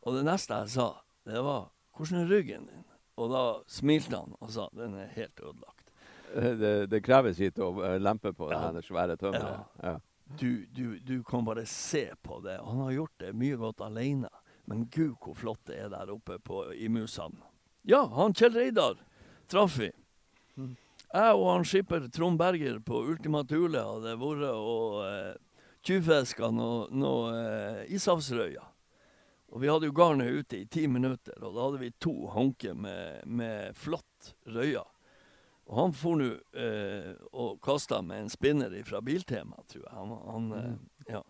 Og 0.03 0.17
det 0.17 0.23
neste 0.27 0.57
jeg 0.63 0.71
sa, 0.77 0.87
det 1.27 1.43
var 1.45 1.69
hvordan 1.97 2.23
er 2.23 2.31
ryggen 2.31 2.65
din? 2.67 2.83
Og 3.21 3.29
da 3.29 3.43
smilte 3.69 4.17
han 4.17 4.33
og 4.41 4.49
sa 4.51 4.65
den 4.73 4.95
er 4.97 5.11
helt 5.15 5.39
ødelagt. 5.43 5.91
Eh, 6.35 6.55
Det, 6.57 6.73
det 6.89 7.03
krever 7.05 7.35
sitt 7.37 7.59
å 7.61 7.69
eh, 7.85 7.99
lempe 8.01 8.31
på 8.33 8.49
Ja. 8.51 8.71
det 8.73 8.81
svære 8.87 9.15
tømmeret. 9.21 9.67
Ja. 9.83 9.97
Du, 10.39 10.65
du, 10.73 10.97
du 10.99 11.19
kan 11.23 11.45
bare 11.45 11.65
se 11.69 12.07
på 12.25 12.39
det. 12.41 12.57
Han 12.63 12.79
har 12.87 12.91
gjort 12.95 13.19
det 13.21 13.33
mye 13.37 13.59
godt 13.61 13.83
alene. 13.85 14.29
Men 14.65 14.85
gud, 14.89 15.13
hvor 15.21 15.35
flott 15.35 15.59
det 15.67 15.77
er 15.83 15.89
der 15.91 16.09
oppe 16.09 16.39
på, 16.39 16.63
i 16.73 16.87
Mushamn. 16.89 17.37
Ja, 17.83 18.05
han 18.15 18.33
Kjell 18.33 18.55
Reidar 18.55 18.95
traff 19.51 19.75
vi. 19.77 19.91
Mhm. 20.55 20.75
Jeg 21.13 21.33
og 21.37 21.43
han 21.51 21.65
skipper 21.69 22.07
Trond 22.09 22.39
Berger 22.39 22.79
på 22.81 23.03
Ultima 23.11 23.43
Thule 23.45 23.77
hadde 23.85 24.15
vært 24.17 24.45
og 24.49 24.95
eh, 25.05 25.35
tjuvfiska 25.83 26.49
noe, 26.53 26.87
noe 26.91 27.33
eh, 27.37 27.81
ishavsrøyer. 27.95 28.69
Og 29.53 29.61
vi 29.61 29.69
hadde 29.69 29.85
jo 29.85 29.93
garnet 29.93 30.31
ute 30.33 30.63
i 30.63 30.65
ti 30.65 30.87
minutter, 30.89 31.35
og 31.43 31.53
da 31.53 31.67
hadde 31.67 31.81
vi 31.83 31.91
to 32.01 32.13
hanker 32.33 32.73
med, 32.73 33.21
med 33.29 33.77
flott 33.77 34.33
røye. 34.49 34.81
Og 35.69 35.77
han 35.77 35.93
for 35.95 36.19
nå 36.19 36.31
eh, 36.59 37.13
og 37.31 37.61
kasta 37.63 38.01
med 38.03 38.25
en 38.25 38.33
spinner 38.33 38.73
fra 38.87 38.99
Biltema, 39.05 39.61
tror 39.69 39.85
jeg. 39.85 39.93
Han, 39.93 40.15
han, 40.33 40.49
eh, 40.57 41.13
ja. 41.13 41.21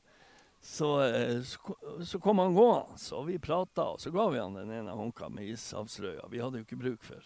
Så, 0.63 0.93
eh, 1.03 1.41
så, 1.43 1.75
så 2.07 2.19
kom 2.23 2.39
han 2.39 2.55
gående, 2.55 2.95
og 3.11 3.27
vi 3.27 3.35
prata, 3.43 3.89
og 3.93 3.99
så 4.01 4.13
ga 4.15 4.29
vi 4.31 4.39
han 4.39 4.55
den 4.55 4.71
ene 4.71 4.95
hanka 4.95 5.27
med 5.29 5.51
ishavsrøya. 5.51 6.29
Vi 6.31 6.39
hadde 6.41 6.61
jo 6.61 6.67
ikke 6.69 6.79
bruk 6.79 7.03
for 7.03 7.19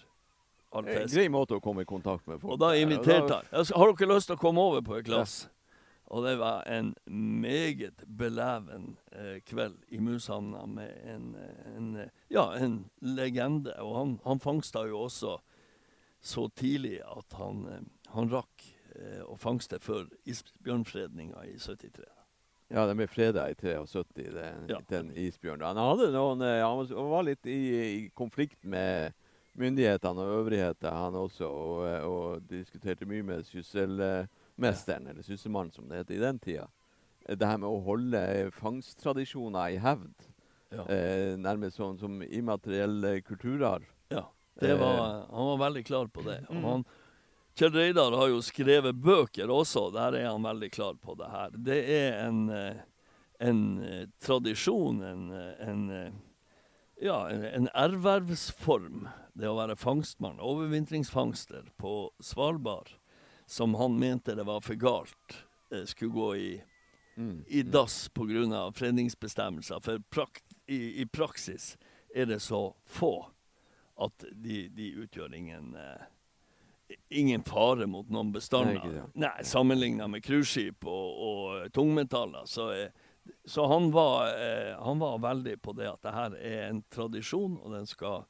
all 0.72 0.88
Eh, 0.88 1.04
fisk. 1.04 1.14
Grei 1.16 1.28
måte 1.32 1.56
å 1.58 1.64
komme 1.64 1.86
i 1.86 1.88
kontakt 1.88 2.28
med 2.28 2.42
folk 2.42 2.58
Og 2.58 2.60
da 2.60 2.74
inviterte 2.76 3.38
han. 3.38 3.48
Har 3.54 3.94
dere 3.94 4.16
lyst 4.16 4.32
til 4.32 4.36
å 4.36 4.42
komme 4.42 4.66
over 4.66 4.82
på 4.82 4.98
et 4.98 5.06
glass? 5.08 5.46
Og 6.08 6.24
det 6.24 6.38
var 6.40 6.62
en 6.72 6.94
meget 7.12 8.04
beleven 8.18 8.94
eh, 9.12 9.42
kveld 9.46 9.76
i 9.92 10.00
Mushamna 10.00 10.66
med 10.66 10.94
en, 11.04 11.36
eh, 11.36 11.76
en, 11.76 11.90
eh, 12.00 12.10
ja, 12.32 12.46
en 12.56 12.78
legende. 13.02 13.74
Og 13.84 13.96
han, 13.98 14.14
han 14.24 14.40
fangsta 14.40 14.86
jo 14.88 15.02
også 15.10 15.38
så 16.24 16.48
tidlig 16.56 17.02
at 17.04 17.36
han, 17.38 17.66
eh, 17.72 17.84
han 18.16 18.32
rakk 18.32 18.70
eh, 18.96 19.20
å 19.28 19.36
fangste 19.38 19.80
før 19.84 20.08
isbjørnfredninga 20.26 21.44
i 21.52 21.58
73. 21.60 22.08
Ja, 22.72 22.84
den 22.88 22.98
ble 23.00 23.08
freda 23.08 23.46
i 23.52 23.56
73, 23.56 24.32
den, 24.34 24.66
Ja. 24.72 24.80
den 24.90 25.12
isbjørnen. 25.16 25.68
Han 25.70 25.78
hadde 25.78 26.10
noen, 26.16 26.42
han 26.42 27.12
var- 27.12 27.24
litt 27.24 27.46
i, 27.48 27.60
i 28.08 28.10
konflikt 28.16 28.64
med 28.64 29.14
myndighetene 29.56 30.20
og 30.24 30.42
øvrigheter, 30.42 30.92
han 30.92 31.16
også, 31.16 31.48
og, 31.48 31.86
og 32.08 32.48
diskuterte 32.50 33.06
mye 33.08 33.24
med 33.24 33.44
sysselmesteren, 34.58 35.08
eller 35.08 35.22
syssemannen 35.24 35.72
som 35.74 35.88
det 35.90 35.98
het 35.98 36.12
i 36.12 36.18
den 36.20 36.40
tida. 36.40 36.68
Eh, 37.28 37.36
Det 37.36 37.46
her 37.48 37.58
med 37.58 37.70
å 37.70 37.84
holde 37.84 38.52
fangsttradisjoner 38.52 39.72
i 39.74 39.78
hevd, 39.78 40.14
Ja. 40.72 40.84
eh, 40.84 41.36
nærmest 41.38 41.78
sånn 41.78 41.98
som 42.00 42.22
immateriell 42.22 43.04
eh, 43.06 43.22
kulturarv. 43.22 43.84
Ja, 44.10 44.26
det 44.60 44.78
var, 44.80 45.28
han 45.32 45.58
var 45.58 45.70
veldig 45.70 45.86
klar 45.86 46.08
på 46.08 46.24
det. 46.24 46.46
Og 46.50 46.56
Mm. 46.56 46.64
han, 46.64 46.86
Kjell 47.56 47.72
Reidar 47.74 48.12
har 48.16 48.28
jo 48.28 48.40
skrevet 48.42 48.94
bøker 49.02 49.48
også, 49.48 49.92
der 49.92 50.14
er 50.16 50.30
han 50.30 50.44
veldig 50.44 50.72
klar 50.72 50.94
på 50.94 51.16
det 51.18 51.30
her. 51.32 51.50
Det 51.52 51.90
er 51.90 52.28
en, 52.28 52.50
eh, 52.50 52.76
en 53.40 53.84
eh, 53.84 54.06
tradisjon, 54.20 55.02
en, 55.02 55.32
eh, 55.32 55.68
en, 55.68 55.90
eh, 55.90 56.12
ja, 57.02 57.28
en, 57.30 57.44
en 57.44 57.68
ervervsform, 57.74 59.08
det 59.36 59.48
å 59.48 59.56
være 59.56 59.76
fangstmann, 59.76 60.38
overvintringsfangster 60.40 61.64
på 61.80 62.12
Svalbard, 62.22 62.90
som 63.48 63.74
han 63.80 63.96
mente 64.00 64.36
det 64.36 64.44
var 64.48 64.62
for 64.62 64.76
galt 64.76 65.38
eh, 65.72 65.86
skulle 65.90 66.12
gå 66.16 66.32
i 66.36 66.50
Mm. 67.18 67.46
i 67.48 67.64
dass 67.64 68.10
pga. 68.14 68.72
fredningsbestemmelser. 68.76 69.80
For 69.82 70.00
prakt, 70.10 70.44
i, 70.68 71.02
i 71.02 71.06
praksis 71.06 71.78
er 72.16 72.26
det 72.30 72.40
så 72.40 72.76
få 72.86 73.26
at 73.98 74.26
de, 74.32 74.68
de 74.70 74.92
utgjør 75.02 75.34
ingen 75.34 75.72
eh, 75.76 76.04
Ingen 77.10 77.42
fare 77.44 77.88
mot 77.90 78.08
noen 78.10 78.30
bestander. 78.32 78.86
Nei. 78.86 79.02
Nei, 79.26 79.44
Sammenligna 79.44 80.06
med 80.08 80.22
cruiseskip 80.24 80.86
og, 80.86 81.18
og 81.26 81.74
tungmetaller. 81.74 82.46
Så, 82.46 82.70
eh, 82.72 83.34
så 83.46 83.66
han, 83.68 83.90
var, 83.92 84.30
eh, 84.38 84.78
han 84.80 85.00
var 85.02 85.18
veldig 85.20 85.58
på 85.62 85.74
det 85.74 85.90
at 85.90 86.02
det 86.06 86.14
her 86.16 86.38
er 86.38 86.70
en 86.70 86.84
tradisjon, 86.94 87.58
og 87.58 87.74
den 87.74 87.90
skal 87.90 88.24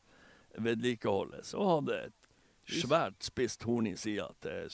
vedlikeholdes. 0.58 1.54
Og 1.54 1.70
hadde 1.76 2.00
et 2.08 2.32
svært 2.82 3.20
spisst 3.28 3.68
horn 3.68 3.92
i 3.92 3.98
sida 4.00 4.32
til 4.42 4.72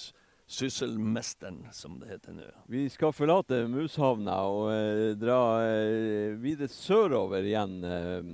sysselmesteren, 0.53 1.67
som 1.71 1.99
det 1.99 2.11
heter 2.11 2.35
nå. 2.37 2.47
Vi 2.69 2.85
skal 2.93 3.13
forlate 3.15 3.63
Mushavna 3.71 4.37
og 4.45 4.67
eh, 4.73 5.11
dra 5.17 5.39
eh, 5.65 6.35
videre 6.39 6.69
sørover 6.69 7.45
igjen 7.47 7.79
eh, 7.87 8.29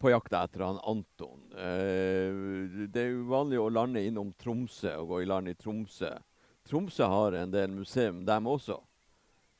på 0.00 0.12
jakta 0.14 0.44
etter 0.46 0.64
han 0.64 0.80
Anton. 0.88 1.44
Eh, 1.52 2.88
det 2.88 3.04
er 3.04 3.12
jo 3.12 3.28
vanlig 3.28 3.60
å 3.60 3.68
lande 3.68 4.02
innom 4.08 4.32
Tromsø 4.40 4.94
og 5.02 5.12
gå 5.12 5.22
i 5.24 5.28
land 5.28 5.52
i 5.52 5.56
Tromsø. 5.60 6.14
Tromsø 6.68 7.08
har 7.12 7.36
en 7.36 7.52
del 7.52 7.72
museum, 7.74 8.24
dem 8.24 8.48
også. 8.48 8.80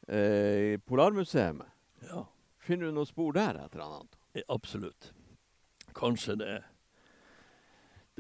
Eh, 0.09 0.79
Polarmuseet. 0.89 1.61
Ja. 2.09 2.25
Finner 2.61 2.89
du 2.89 2.97
noen 2.97 3.09
spor 3.09 3.37
der 3.37 3.61
etter 3.67 3.85
han 3.85 4.01
Anton? 4.01 4.17
Absolutt. 4.49 5.13
Kanskje 5.97 6.39
det 6.41 6.55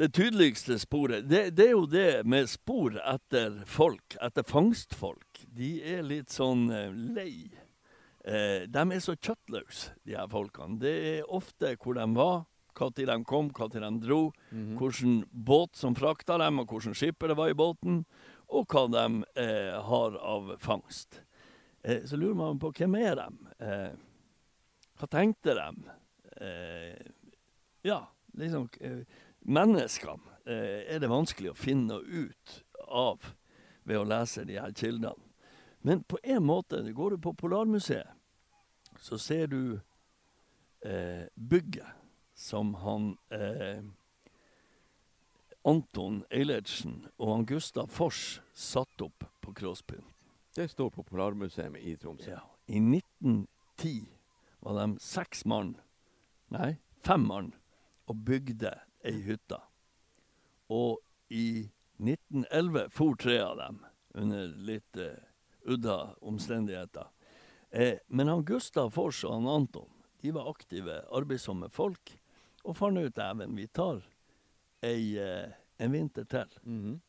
Det 0.00 0.14
tydeligste 0.16 0.78
sporet 0.80 1.26
det, 1.28 1.50
det 1.52 1.66
er 1.66 1.74
jo 1.74 1.82
det 1.84 2.22
med 2.24 2.46
spor 2.48 2.94
etter 3.04 3.58
folk, 3.68 4.14
etter 4.16 4.46
fangstfolk. 4.48 5.42
De 5.52 5.74
er 5.84 6.00
litt 6.08 6.32
sånn 6.32 6.70
eh, 6.72 6.94
lei. 7.18 7.50
Eh, 8.24 8.64
de 8.64 8.84
er 8.96 9.02
så 9.04 9.12
kjøttløse, 9.18 9.92
de 10.08 10.16
her 10.16 10.30
folkene. 10.32 10.78
Det 10.80 10.94
er 11.10 11.28
ofte 11.28 11.74
hvor 11.76 12.00
de 12.00 12.08
var, 12.16 12.46
når 12.80 12.96
de 13.12 13.18
kom, 13.28 13.52
når 13.52 13.76
de 13.76 13.92
dro, 14.06 14.20
hvilken 14.48 15.20
båt 15.28 15.76
som 15.76 15.92
frakta 15.98 16.40
dem, 16.40 16.62
og 16.62 16.72
hvilken 16.72 16.96
skipper 16.96 17.34
det 17.34 17.36
var 17.36 17.52
i 17.52 17.60
båten, 17.60 18.06
og 18.48 18.72
hva 18.72 18.88
de 18.96 19.06
eh, 19.36 19.76
har 19.84 20.16
av 20.16 20.54
fangst. 20.64 21.20
Eh, 21.84 22.06
så 22.08 22.16
lurer 22.16 22.40
man 22.40 22.62
på 22.62 22.72
hvem 22.72 22.96
er 23.04 23.20
de? 23.20 23.28
Eh, 23.68 23.90
hva 24.96 25.12
tenkte 25.12 25.60
de? 25.60 25.98
Eh, 26.40 27.10
ja, 27.84 28.06
liksom 28.40 28.70
Menneskene 29.50 30.36
eh, 30.46 30.94
er 30.94 31.00
det 31.02 31.10
vanskelig 31.10 31.50
å 31.50 31.58
finne 31.58 31.98
ut 31.98 32.56
av 32.86 33.32
ved 33.82 33.98
å 33.98 34.06
lese 34.06 34.44
de 34.46 34.60
her 34.60 34.74
kildene. 34.76 35.16
Men 35.82 36.04
på 36.04 36.20
en 36.22 36.44
måte, 36.44 36.82
går 36.92 37.16
du 37.16 37.22
på 37.24 37.32
Polarmuseet, 37.34 38.12
så 39.00 39.18
ser 39.18 39.48
du 39.50 39.80
eh, 40.84 41.24
bygget 41.34 41.96
som 42.36 42.74
han 42.84 43.14
eh, 43.32 43.80
Anton 45.66 46.22
Eilertsen 46.30 47.08
og 47.16 47.32
han 47.32 47.46
Gustav 47.48 47.88
Fors 47.92 48.40
satte 48.52 49.08
opp 49.08 49.24
på 49.40 49.54
Crossbyen. 49.56 50.04
Det 50.54 50.68
står 50.70 50.92
på 50.94 51.04
Polarmuseet 51.08 51.80
i 51.80 51.96
Tromsø. 51.96 52.36
Ja. 52.36 52.44
I 52.70 52.78
1910 52.78 54.06
var 54.60 54.78
de 54.78 55.00
seks 55.02 55.42
mann, 55.48 55.74
nei, 56.52 56.76
fem 57.02 57.24
mann, 57.26 57.52
og 58.06 58.20
bygde 58.28 58.76
ei 59.04 59.20
hytte. 59.24 59.60
Og 60.70 60.98
i 61.28 61.70
1911 62.00 62.90
for 62.94 63.16
tre 63.20 63.38
av 63.42 63.56
dem, 63.60 63.80
under 64.14 64.50
litt 64.66 64.98
uh, 64.98 65.14
udda 65.64 66.14
omstendigheter. 66.20 67.06
Eh, 67.70 67.98
men 68.08 68.28
han 68.28 68.44
Gustav 68.44 68.90
Fors 68.90 69.22
og 69.24 69.36
han 69.36 69.48
Anton 69.48 69.90
de 70.20 70.30
var 70.30 70.50
aktive, 70.50 71.00
arbeidsomme 71.16 71.70
folk, 71.72 72.12
og 72.64 72.76
fant 72.76 73.00
ut 73.00 73.18
at 73.18 73.40
vi 73.56 73.66
tar 73.72 74.02
ei, 74.84 75.16
eh, 75.16 75.52
en 75.78 75.92
vinter 75.92 76.24
til. 76.24 76.50
Mhm. 76.62 77.00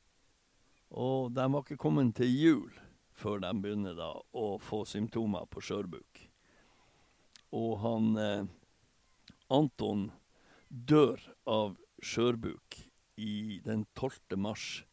Og 0.91 1.31
de 1.31 1.51
var 1.51 1.63
ikke 1.63 1.77
kommet 1.77 2.15
til 2.15 2.31
jul 2.31 2.71
før 3.11 3.39
de 3.39 3.51
begynner 3.53 3.95
da 3.95 4.13
å 4.33 4.57
få 4.59 4.83
symptomer 4.85 5.45
på 5.45 5.61
skjørbuk. 5.61 6.23
Og 7.51 7.77
han 7.83 8.17
eh, 8.17 8.45
Anton 9.49 10.11
dør 10.69 11.19
av 11.45 11.77
skjørbuk 12.01 12.81
i 13.21 13.61
den 13.65 13.85
12. 13.95 14.37
mars 14.37 14.83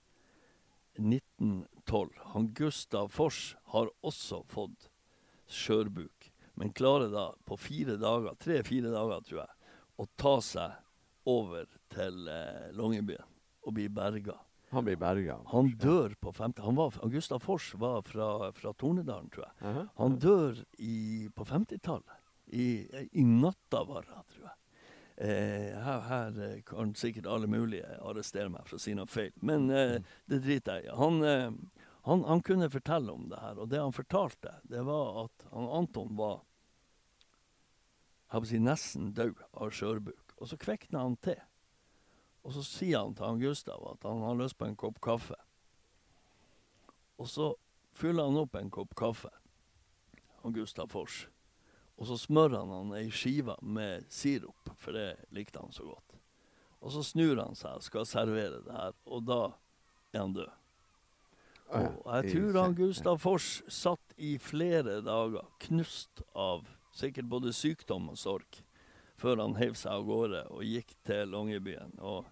1912. 0.98 2.10
Han 2.34 2.50
Gustav 2.54 3.08
Fors 3.14 3.56
har 3.72 3.90
også 4.04 4.42
fått 4.50 4.90
skjørbuk, 5.48 6.32
men 6.58 6.74
klarer 6.76 7.12
da 7.12 7.30
på 7.48 7.56
fire 7.60 7.96
dager, 8.00 8.36
tre-fire 8.42 8.92
dager 8.92 9.24
tror 9.24 9.40
jeg, 9.44 9.72
å 9.98 10.06
ta 10.20 10.34
seg 10.44 11.28
over 11.28 11.66
til 11.92 12.28
eh, 12.30 12.68
Longyearbyen 12.76 13.26
og 13.68 13.74
bli 13.76 13.88
berga. 13.92 14.36
Han 14.70 14.84
blir 14.84 14.98
berga. 15.00 15.38
Han 15.48 15.70
dør 15.80 16.12
på 16.20 16.32
femte... 16.36 16.62
Han 16.64 16.76
var, 16.76 16.92
Gustav 17.08 17.40
Fors 17.40 17.70
var 17.80 18.02
fra, 18.04 18.50
fra 18.52 18.72
Tornedalen, 18.76 19.30
tror 19.32 19.46
jeg. 19.46 19.84
Han 19.96 20.18
dør 20.20 20.58
i, 20.84 21.28
på 21.32 21.46
50-tallet. 21.48 22.16
I, 22.52 22.66
i 23.16 23.24
Nattavarra, 23.24 24.22
tror 24.28 24.50
jeg. 24.50 24.56
Eh, 25.20 25.74
her, 25.83 26.00
her 26.00 26.42
eh, 26.42 26.62
kan 26.62 26.94
sikkert 26.94 27.26
alle 27.26 27.48
mulige 27.50 27.88
arrestere 28.07 28.52
meg 28.54 28.68
for 28.68 28.78
å 28.78 28.83
si 28.83 28.92
noe 28.94 29.11
feil, 29.11 29.33
men 29.42 29.66
eh, 29.74 29.96
det 30.31 30.38
driter 30.44 30.78
jeg 30.78 30.87
i. 30.87 30.94
Han, 30.94 31.16
eh, 31.26 31.48
han, 32.07 32.22
han 32.28 32.42
kunne 32.46 32.68
fortelle 32.70 33.11
om 33.11 33.24
det 33.33 33.40
her, 33.42 33.59
og 33.59 33.66
det 33.72 33.81
han 33.83 33.96
fortalte, 33.96 34.52
det 34.70 34.85
var 34.87 35.24
at 35.24 35.48
han, 35.50 35.66
Anton 35.81 36.14
var 36.20 36.44
si, 38.46 38.61
nesten 38.62 39.11
død 39.16 39.42
av 39.59 39.74
skjørbuk. 39.74 40.37
Og 40.38 40.52
så 40.52 40.59
kvekna 40.61 41.02
han 41.02 41.16
til. 41.26 41.40
Og 42.46 42.54
så 42.54 42.62
sier 42.62 43.02
han 43.02 43.16
til 43.18 43.26
han 43.26 43.42
Gustav 43.42 43.83
at 43.90 44.07
han 44.07 44.22
har 44.22 44.38
lyst 44.38 44.59
på 44.61 44.68
en 44.68 44.78
kopp 44.78 45.00
kaffe. 45.02 45.40
Og 47.18 47.26
så 47.26 47.50
fyller 47.98 48.31
han 48.31 48.38
opp 48.38 48.54
en 48.54 48.70
kopp 48.70 48.94
kaffe, 48.94 49.35
han 50.44 50.54
Gustav 50.54 50.94
Fors. 50.94 51.24
Og 51.98 52.06
så 52.06 52.18
smører 52.20 52.61
han 52.61 52.70
han 52.70 52.94
ei 53.00 53.08
skive 53.11 53.56
med 53.62 54.06
sirup, 54.12 54.70
for 54.78 54.94
det 54.94 55.16
likte 55.34 55.58
han 55.58 55.74
så 55.74 55.87
godt. 55.88 56.14
Og 56.78 56.94
så 56.94 57.02
snur 57.02 57.40
han 57.42 57.58
seg 57.58 57.80
og 57.80 57.87
skal 57.87 58.06
servere 58.06 58.62
det 58.62 58.74
her, 58.74 58.94
og 59.11 59.26
da 59.26 59.40
er 60.14 60.22
han 60.22 60.37
død. 60.37 60.54
Og 61.68 62.06
jeg 62.14 62.32
tror 62.32 62.61
han 62.62 62.76
Gustav 62.78 63.18
Fors 63.20 63.48
satt 63.68 64.14
i 64.16 64.37
flere 64.40 65.00
dager, 65.04 65.44
knust 65.66 66.22
av 66.32 66.64
sikkert 66.96 67.28
både 67.28 67.52
sykdom 67.52 68.08
og 68.12 68.18
sorg, 68.18 68.62
før 69.18 69.42
han 69.42 69.58
heiv 69.58 69.74
seg 69.76 69.98
av 69.98 70.06
gårde 70.06 70.44
og 70.54 70.64
gikk 70.64 70.94
til 71.06 71.34
Longyearbyen. 71.34 71.98
Og 71.98 72.24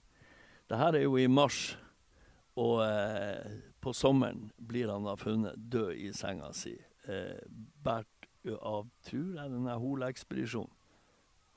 det 0.71 0.79
her 0.79 0.97
er 0.97 1.05
jo 1.05 1.19
i 1.19 1.27
mars, 1.29 1.75
og 2.57 2.81
eh, 2.87 3.59
på 3.83 3.93
sommeren 3.93 4.47
blir 4.57 4.89
han 4.95 5.05
da 5.05 5.19
funnet 5.21 5.59
død 5.59 5.93
i 5.99 6.13
senga 6.17 6.53
si, 6.57 6.77
eh, 7.11 7.43
båret 7.85 8.16
av, 8.61 8.87
tror 9.07 9.37
jeg, 9.37 9.53
denne 9.53 9.77
Hol-ekspedisjonen. 9.83 10.73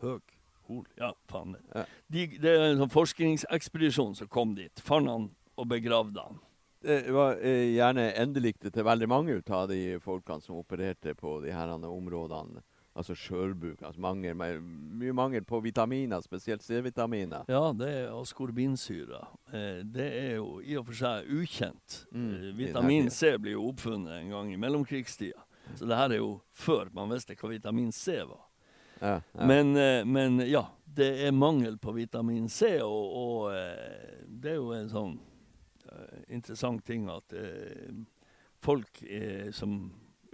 Høg 0.04 0.36
Hol, 0.69 0.84
ja, 0.99 1.10
faen. 1.32 1.56
Ja. 1.73 1.86
De, 2.13 2.28
det 2.38 2.52
er 2.54 2.67
en 2.67 2.84
sånn 2.84 2.93
forskningsekspedisjon 2.93 4.13
som 4.19 4.30
kom 4.30 4.52
dit. 4.58 4.84
Fant 4.86 5.10
han 5.10 5.30
og 5.58 5.67
begravde 5.71 6.21
han. 6.21 6.38
Det 6.86 7.12
var 7.12 7.41
eh, 7.43 7.73
gjerne 7.73 8.06
endeliktet 8.21 8.71
til 8.75 8.86
veldig 8.88 9.08
mange 9.12 9.39
ut 9.41 9.49
av 9.52 9.65
de 9.71 9.97
folkene 10.04 10.45
som 10.45 10.60
opererte 10.62 11.15
på 11.17 11.39
de 11.43 11.52
her 11.52 11.73
områdene. 11.73 12.62
Altså 12.99 13.15
skjørbuk. 13.15 13.82
Altså 13.86 14.02
mangel, 14.04 14.36
mye 14.36 15.13
mangel 15.15 15.43
på 15.47 15.60
vitaminer, 15.63 16.21
spesielt 16.25 16.63
C-vitaminer. 16.65 17.45
Ja, 17.52 17.69
det 17.75 17.89
er 17.89 18.13
askorbinsyre. 18.15 19.21
Eh, 19.52 19.82
det 19.89 20.08
er 20.21 20.32
jo 20.38 20.60
i 20.62 20.78
og 20.80 20.88
for 20.89 21.02
seg 21.02 21.30
ukjent. 21.34 22.04
Mm, 22.12 22.32
Eh, 22.39 22.49
vitamin 22.58 23.10
C 23.10 23.36
blir 23.38 23.58
jo 23.58 23.69
oppfunnet 23.73 24.21
en 24.21 24.34
gang 24.38 24.54
i 24.54 24.60
mellomkrigstida. 24.60 25.49
Så 25.75 25.86
det 25.86 25.97
her 25.97 26.13
er 26.13 26.21
jo 26.21 26.34
før 26.55 26.89
man 26.95 27.12
visste 27.13 27.38
hva 27.39 27.51
vitamin 27.51 27.91
C 27.95 28.19
var. 28.23 28.45
Ja, 28.99 29.15
ja. 29.21 29.45
Men, 29.47 29.75
eh, 29.77 30.03
men 30.05 30.41
ja, 30.49 30.65
det 30.84 31.10
er 31.27 31.32
mangel 31.32 31.77
på 31.79 31.93
vitamin 31.95 32.49
C, 32.51 32.77
og, 32.84 33.13
og 33.15 33.53
eh, 33.53 34.25
det 34.27 34.55
er 34.55 34.60
jo 34.60 34.73
en 34.75 34.91
sånn 34.91 35.15
eh, 35.88 36.19
interessant 36.36 36.84
ting 36.86 37.08
at 37.12 37.36
folk 38.60 38.99
som 39.55 39.79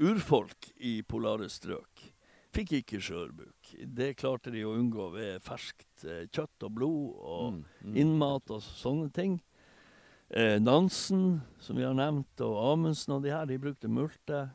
urfolk 0.01 0.71
i 0.81 0.97
polare 1.05 1.45
strøk 1.53 2.07
fikk 2.55 2.71
ikke 2.79 3.01
skjørbuk. 3.03 3.73
Det 3.85 4.15
klarte 4.17 4.49
de 4.49 4.63
å 4.65 4.73
unngå 4.73 5.11
ved 5.13 5.43
ferskt 5.45 6.05
kjøtt 6.33 6.65
og 6.65 6.71
blod 6.73 7.19
og 7.19 7.43
Mm, 7.51 7.59
mm. 7.83 7.97
innmat 8.01 8.49
og 8.55 8.63
sånne 8.63 9.11
ting. 9.13 9.35
Eh, 10.29 10.59
Nansen, 10.59 11.41
som 11.59 11.77
vi 11.77 11.83
har 11.85 11.93
nevnt, 11.93 12.41
og 12.41 12.57
Amundsen 12.73 13.13
og 13.13 13.23
de 13.23 13.33
her, 13.33 13.45
de 13.45 13.59
brukte 13.61 13.87
multe. 13.91 14.47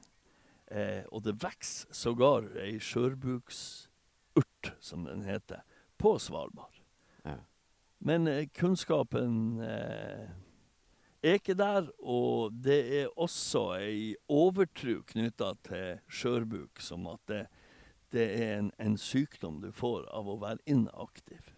Eh, 0.70 1.02
og 1.10 1.24
det 1.26 1.34
vokser 1.42 1.90
sågar 1.94 2.46
ei 2.62 2.76
skjørbuksurt, 2.78 4.72
som 4.78 5.08
den 5.08 5.24
heter, 5.26 5.64
på 5.98 6.14
Svalbard. 6.22 6.78
Ja. 7.24 7.40
Men 7.98 8.28
eh, 8.30 8.46
kunnskapen 8.54 9.58
eh, 9.66 10.30
er 11.22 11.40
ikke 11.40 11.58
der, 11.58 11.90
og 11.98 12.54
det 12.54 12.80
er 13.00 13.10
også 13.18 13.64
ei 13.80 14.14
overtro 14.30 15.00
knytta 15.10 15.52
til 15.66 15.98
skjørbuk, 16.06 16.80
som 16.80 17.10
at 17.10 17.24
det, 17.28 17.42
det 18.14 18.28
er 18.38 18.54
en, 18.60 18.70
en 18.78 18.96
sykdom 18.98 19.58
du 19.64 19.72
får 19.74 20.06
av 20.14 20.30
å 20.30 20.38
være 20.40 20.62
inaktiv. 20.70 21.49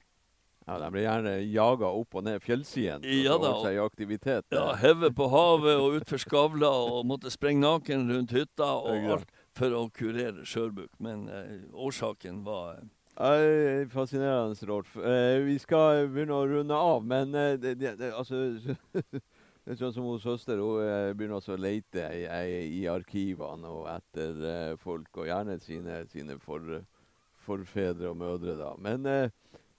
Ja, 0.67 0.79
De 0.79 0.89
blir 0.95 1.03
gjerne 1.03 1.35
jaga 1.51 1.91
opp 1.91 2.15
og 2.15 2.25
ned 2.27 2.43
fjellsiden 2.45 3.03
for 3.03 3.19
Ja 3.25 3.35
å 3.35 3.41
holde 3.43 3.53
seg 3.65 3.77
i 3.77 3.83
aktivitet. 3.83 4.47
Ja, 4.55 4.69
heve 4.79 5.11
på 5.15 5.27
havet 5.33 5.81
og 5.83 5.99
utfor 5.99 6.23
Skavla 6.23 6.71
og 6.71 7.07
måtte 7.11 7.33
sprenge 7.35 7.65
naken 7.65 8.07
rundt 8.13 8.35
hytta 8.37 8.69
og 8.79 9.13
alt 9.17 9.39
for 9.59 9.75
å 9.77 9.87
kurere 9.93 10.47
skjørbuk. 10.49 10.93
Men 11.03 11.27
eh, 11.29 11.63
årsaken 11.75 12.45
var 12.47 12.79
eh, 12.79 12.91
Ei, 13.23 13.85
Fascinerende, 13.93 14.57
Rolf. 14.71 14.95
Eh, 14.97 15.43
vi 15.45 15.59
skal 15.61 16.07
begynne 16.09 16.39
å 16.39 16.47
runde 16.49 16.79
av, 16.79 17.03
men 17.05 17.35
eh, 17.37 17.59
det, 17.61 17.75
det, 17.83 17.97
det, 18.01 18.15
altså 18.17 18.47
Det 19.63 19.77
er 19.77 19.79
sånn 19.79 19.93
som 19.95 20.07
hos 20.09 20.25
søster. 20.25 20.59
Hun 20.59 20.81
eh, 20.83 21.13
begynner 21.15 21.37
også 21.37 21.53
å 21.55 21.61
lete 21.61 22.09
i, 22.19 22.25
i, 22.81 22.87
arkivene 22.91 23.69
og 23.71 23.85
etter 23.93 24.41
eh, 24.49 24.73
folk, 24.81 25.11
og 25.21 25.29
gjerne 25.29 25.55
sine, 25.63 26.01
sine 26.11 26.35
for, 26.43 26.81
forfedre 27.45 28.11
og 28.11 28.19
mødre. 28.19 28.57
da. 28.59 28.73
Men 28.83 29.07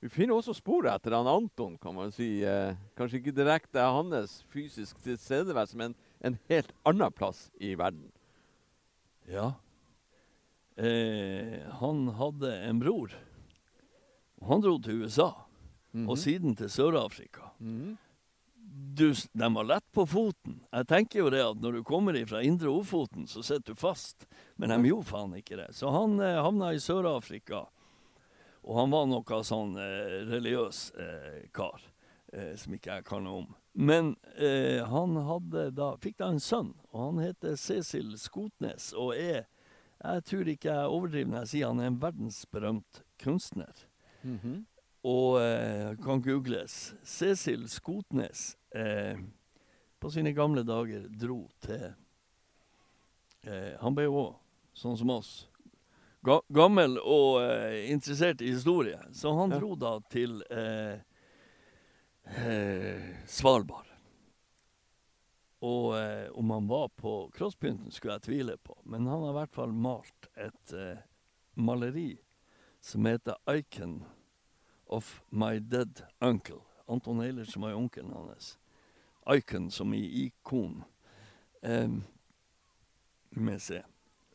vi 0.04 0.10
finner 0.12 0.36
også 0.36 0.52
spor 0.58 0.84
etter 0.92 1.14
han 1.16 1.30
Anton, 1.32 1.78
kan 1.80 1.96
man 1.96 2.10
si. 2.12 2.42
Eh, 2.44 2.76
kanskje 3.00 3.22
ikke 3.22 3.36
direkte 3.38 3.80
hans 3.88 4.42
fysisk 4.52 4.98
tilstedeværelse, 5.06 5.78
men 5.80 5.94
en 6.20 6.36
helt 6.50 6.74
annen 6.84 7.14
plass 7.16 7.46
i 7.56 7.70
verden. 7.80 8.10
Ja. 9.32 9.54
Eh, 10.76 11.62
han 11.80 12.10
hadde 12.20 12.52
en 12.68 12.82
bror. 12.84 13.16
Han 14.44 14.64
dro 14.66 14.74
til 14.84 15.06
USA, 15.06 15.30
og 16.04 16.18
siden 16.20 16.58
til 16.60 16.68
Sør-Afrika. 16.68 17.54
Mhm. 17.60 17.96
Du, 18.94 19.14
de 19.14 19.48
var 19.54 19.68
lett 19.70 19.86
på 19.94 20.04
foten. 20.10 20.58
Jeg 20.74 20.88
tenker 20.90 21.20
jo 21.22 21.30
det 21.32 21.44
at 21.46 21.60
når 21.62 21.78
du 21.78 21.84
kommer 21.86 22.18
fra 22.28 22.42
Indre 22.44 22.72
Ofoten, 22.74 23.28
så 23.30 23.44
sitter 23.46 23.72
du 23.72 23.80
fast. 23.80 24.26
Men 24.58 24.74
de 24.74 24.90
gjorde 24.90 25.08
faen 25.12 25.36
ikke 25.38 25.60
det. 25.60 25.68
Så 25.78 25.94
han 25.94 26.18
eh, 26.20 26.42
havna 26.42 26.74
i 26.74 26.82
Sør-Afrika. 26.82 27.68
Og 28.64 28.78
han 28.80 28.92
var 28.94 29.08
noe 29.12 29.40
sånn 29.44 29.74
eh, 29.78 30.22
religiøs 30.30 30.80
eh, 31.00 31.40
kar, 31.56 31.82
eh, 32.32 32.54
som 32.60 32.74
ikke 32.78 32.98
jeg 33.00 33.06
kan 33.10 33.24
noe 33.28 33.42
om. 33.44 33.50
Men 33.74 34.14
eh, 34.38 34.80
han 34.88 35.16
hadde 35.28 35.66
da, 35.76 35.90
fikk 36.00 36.20
da 36.22 36.30
en 36.32 36.40
sønn, 36.44 36.74
og 36.94 37.00
han 37.08 37.24
heter 37.26 37.56
Cecil 37.60 38.14
Skotnes, 38.22 38.92
og 38.94 39.16
er 39.18 39.46
Jeg 40.04 40.24
tror 40.28 40.48
ikke 40.52 40.68
jeg 40.74 40.92
overdriver 40.92 41.30
når 41.32 41.40
jeg 41.46 41.48
sier 41.54 41.70
han 41.72 41.80
er 41.80 41.88
en 41.92 42.00
verdensberømt 42.02 43.04
kunstner 43.24 43.86
Mhm. 44.24 44.66
og 45.04 45.38
eh, 45.42 45.96
kan 46.04 46.22
googles. 46.24 46.94
Cecil 47.04 47.66
Skotnes 47.68 48.56
eh, 48.76 49.18
på 50.00 50.10
sine 50.12 50.32
gamle 50.36 50.64
dager 50.64 51.08
dro 51.10 51.50
til 51.64 51.90
eh, 53.44 53.74
Han 53.82 53.96
ble 53.96 54.06
jo 54.08 54.16
òg, 54.22 54.34
sånn 54.76 54.96
som 55.00 55.12
oss, 55.16 55.48
ga 56.24 56.40
gammel 56.48 56.98
og 57.00 57.42
eh, 57.44 57.92
interessert 57.92 58.42
i 58.42 58.54
historie, 58.54 59.00
så 59.12 59.34
han 59.38 59.52
dro 59.52 59.76
da 59.80 59.98
til 60.12 60.40
eh, 60.50 61.02
eh, 62.40 63.10
Svalbard. 63.28 63.90
Og 65.64 65.94
eh, 65.96 66.28
om 66.36 66.50
han 66.52 66.68
var 66.68 66.90
på 67.00 67.30
crosspynten, 67.36 67.92
skulle 67.92 68.18
jeg 68.18 68.28
tvile 68.28 68.58
på. 68.58 68.76
Men 68.84 69.08
han 69.08 69.24
har 69.24 69.32
i 69.32 69.38
hvert 69.38 69.56
fall 69.56 69.76
malt 69.76 70.28
et 70.36 70.76
eh, 70.76 71.04
maleri 71.56 72.18
som 72.84 73.06
heter 73.08 73.36
'Icon 73.48 74.04
of 74.86 75.22
My 75.30 75.60
Dead 75.60 76.04
Uncle'. 76.20 76.64
Anton 76.86 77.22
Eilert 77.22 77.50
som 77.50 77.62
var 77.62 77.74
onkelen 77.74 78.12
hans. 78.12 78.60
Icon 79.28 79.72
som 79.72 79.94
i 79.94 80.04
ikon. 80.26 80.84
Um, 81.62 82.04
med 83.30 83.62
C. 83.62 83.84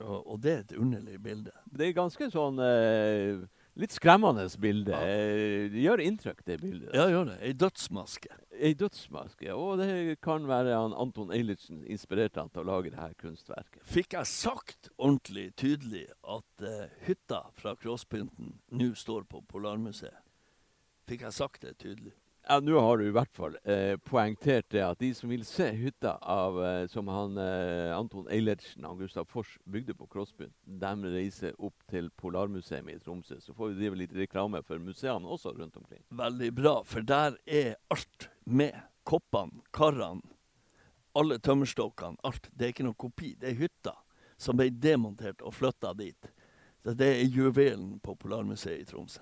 Og, 0.00 0.18
og 0.32 0.42
det 0.42 0.52
er 0.52 0.60
et 0.64 0.74
underlig 0.78 1.16
bilde. 1.22 1.54
Det 1.74 1.88
er 1.88 1.96
ganske 1.96 2.28
sånn 2.30 2.60
eh, 2.62 3.40
litt 3.78 3.94
skremmende 3.94 4.44
bilde. 4.60 4.94
Ja. 4.94 5.00
Eh, 5.06 5.64
det 5.72 5.82
gjør 5.84 6.02
inntrykk, 6.04 6.44
det 6.46 6.58
bildet. 6.62 6.92
Ja, 6.94 7.08
gjør 7.10 7.32
det. 7.32 7.38
Ei 7.46 7.54
dødsmaske. 7.58 8.38
Ei 8.58 8.72
dødsmaske. 8.78 9.50
Og 9.54 9.82
det 9.82 10.18
kan 10.24 10.46
være 10.50 10.76
Anton 10.78 11.32
Eilertsen 11.34 11.82
inspirerte 11.86 12.42
han 12.42 12.52
til 12.54 12.64
å 12.64 12.68
lage 12.70 12.94
det 12.94 13.00
her 13.00 13.16
kunstverket. 13.18 13.82
Fikk 13.88 14.18
jeg 14.18 14.30
sagt 14.30 14.90
ordentlig 14.96 15.50
tydelig 15.58 16.06
at 16.22 16.64
uh, 16.66 16.86
hytta 17.06 17.44
fra 17.58 17.74
Crosspynten 17.78 18.56
nå 18.74 18.92
står 18.98 19.28
på 19.30 19.42
Polarmuseet? 19.50 20.24
Fikk 21.08 21.22
jeg 21.24 21.38
sagt 21.38 21.62
det 21.64 21.78
tydelig? 21.80 22.12
Ja, 22.50 22.60
Nå 22.60 22.78
har 22.80 22.96
du 22.96 23.02
i 23.04 23.12
hvert 23.12 23.34
fall 23.36 23.58
eh, 23.68 23.98
poengtert 24.08 24.70
det 24.72 24.80
at 24.80 25.02
de 25.02 25.10
som 25.12 25.28
vil 25.28 25.42
se 25.44 25.66
hytta 25.76 26.14
av, 26.24 26.56
eh, 26.64 26.86
som 26.88 27.10
han 27.12 27.36
eh, 27.42 27.92
Anton 27.92 28.24
Eilertsen 28.32 28.86
og 28.88 29.02
Gustav 29.02 29.26
Fors 29.28 29.50
bygde 29.68 29.92
på 29.98 30.08
Krossbyen, 30.08 30.54
de 30.64 31.10
reiser 31.12 31.52
opp 31.60 31.84
til 31.92 32.08
Polarmuseet 32.16 32.88
i 32.88 32.96
Tromsø. 33.04 33.36
Så 33.44 33.52
får 33.52 33.74
vi 33.74 33.82
drive 33.82 34.00
litt 34.00 34.16
reklame 34.16 34.62
for 34.64 34.80
museene 34.80 35.28
også 35.28 35.52
rundt 35.58 35.76
omkring. 35.76 36.00
Veldig 36.08 36.50
bra, 36.56 36.74
for 36.88 37.04
der 37.04 37.36
er 37.44 37.76
alt 37.92 38.30
med. 38.48 38.80
Koppene, 39.08 39.60
karene, 39.72 40.24
alle 41.16 41.38
tømmerstokkene, 41.44 42.20
alt. 42.28 42.48
Det 42.52 42.64
er 42.64 42.72
ikke 42.74 42.88
noe 42.88 42.96
kopi. 42.96 43.34
Det 43.40 43.52
er 43.52 43.60
hytta 43.60 43.94
som 44.40 44.56
ble 44.56 44.70
demontert 44.72 45.44
og 45.44 45.52
flytta 45.56 45.92
dit. 46.00 46.32
Så 46.80 46.96
det 46.96 47.08
er 47.18 47.28
juvelen 47.28 47.98
på 48.00 48.16
Polarmuseet 48.16 48.86
i 48.86 48.88
Tromsø. 48.88 49.20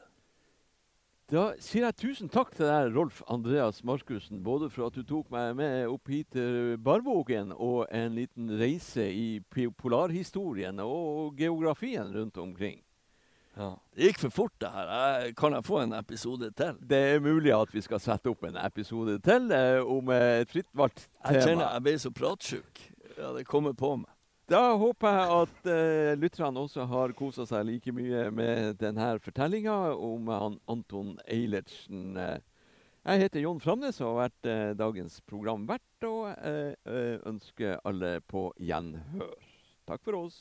Da 1.27 1.49
sier 1.59 1.83
jeg 1.89 1.97
tusen 1.99 2.29
takk 2.31 2.53
til 2.55 2.69
deg, 2.69 2.93
Rolf 2.95 3.17
Andreas 3.27 3.81
Markussen, 3.83 4.45
både 4.47 4.69
for 4.71 4.87
at 4.87 4.95
du 4.95 5.03
tok 5.03 5.27
meg 5.35 5.57
med 5.59 5.89
opp 5.91 6.07
hit 6.13 6.29
til 6.37 6.77
Barvågen 6.79 7.51
og 7.51 7.89
en 7.91 8.15
liten 8.15 8.53
reise 8.61 9.09
i 9.11 9.41
polarhistorien 9.51 10.79
og 10.85 11.35
geografien 11.35 12.15
rundt 12.15 12.39
omkring. 12.39 12.79
Ja. 13.57 13.73
Det 13.97 14.13
gikk 14.13 14.23
for 14.23 14.37
fort, 14.37 14.55
det 14.63 14.71
her. 14.71 15.27
Kan 15.35 15.59
jeg 15.59 15.67
få 15.67 15.83
en 15.83 15.99
episode 15.99 16.53
til? 16.55 16.79
Det 16.79 17.03
er 17.17 17.25
mulig 17.25 17.51
at 17.59 17.75
vi 17.75 17.83
skal 17.83 18.05
sette 18.05 18.31
opp 18.31 18.47
en 18.47 18.63
episode 18.63 19.19
til 19.27 19.51
eh, 19.51 19.83
om 19.83 20.15
eh, 20.15 20.45
et 20.45 20.53
fritt 20.55 20.71
valgt 20.79 21.09
Jeg 21.25 21.43
kjenner 21.43 21.73
jeg 21.73 21.89
ble 21.89 21.97
så 22.07 22.15
pratsjuk. 22.15 22.85
Ja, 23.17 23.35
det 23.35 23.49
kommer 23.51 23.75
på 23.75 23.97
meg. 23.99 24.16
Da 24.47 24.61
håper 24.79 25.11
jeg 25.11 25.31
at 25.37 25.65
uh, 25.67 26.13
lytterne 26.23 26.63
også 26.63 26.85
har 26.87 27.15
kosa 27.19 27.47
seg 27.51 27.65
like 27.67 27.95
mye 27.95 28.29
med 28.31 28.77
denne 28.79 29.17
fortellinga 29.25 29.75
om 29.99 30.31
han 30.31 30.61
Anton 30.71 31.17
Eilertsen. 31.27 32.15
Jeg 33.07 33.23
heter 33.25 33.43
Jon 33.43 33.59
Framnes 33.63 33.99
og 34.01 34.13
har 34.13 34.21
vært 34.29 34.51
uh, 34.51 34.71
dagens 34.79 35.19
programvert, 35.27 35.83
og 36.07 36.29
eh, 36.47 37.19
ønsker 37.27 37.81
alle 37.89 38.21
på 38.29 38.53
gjenhør. 38.63 39.35
Takk 39.89 40.03
for 40.07 40.27
oss. 40.27 40.39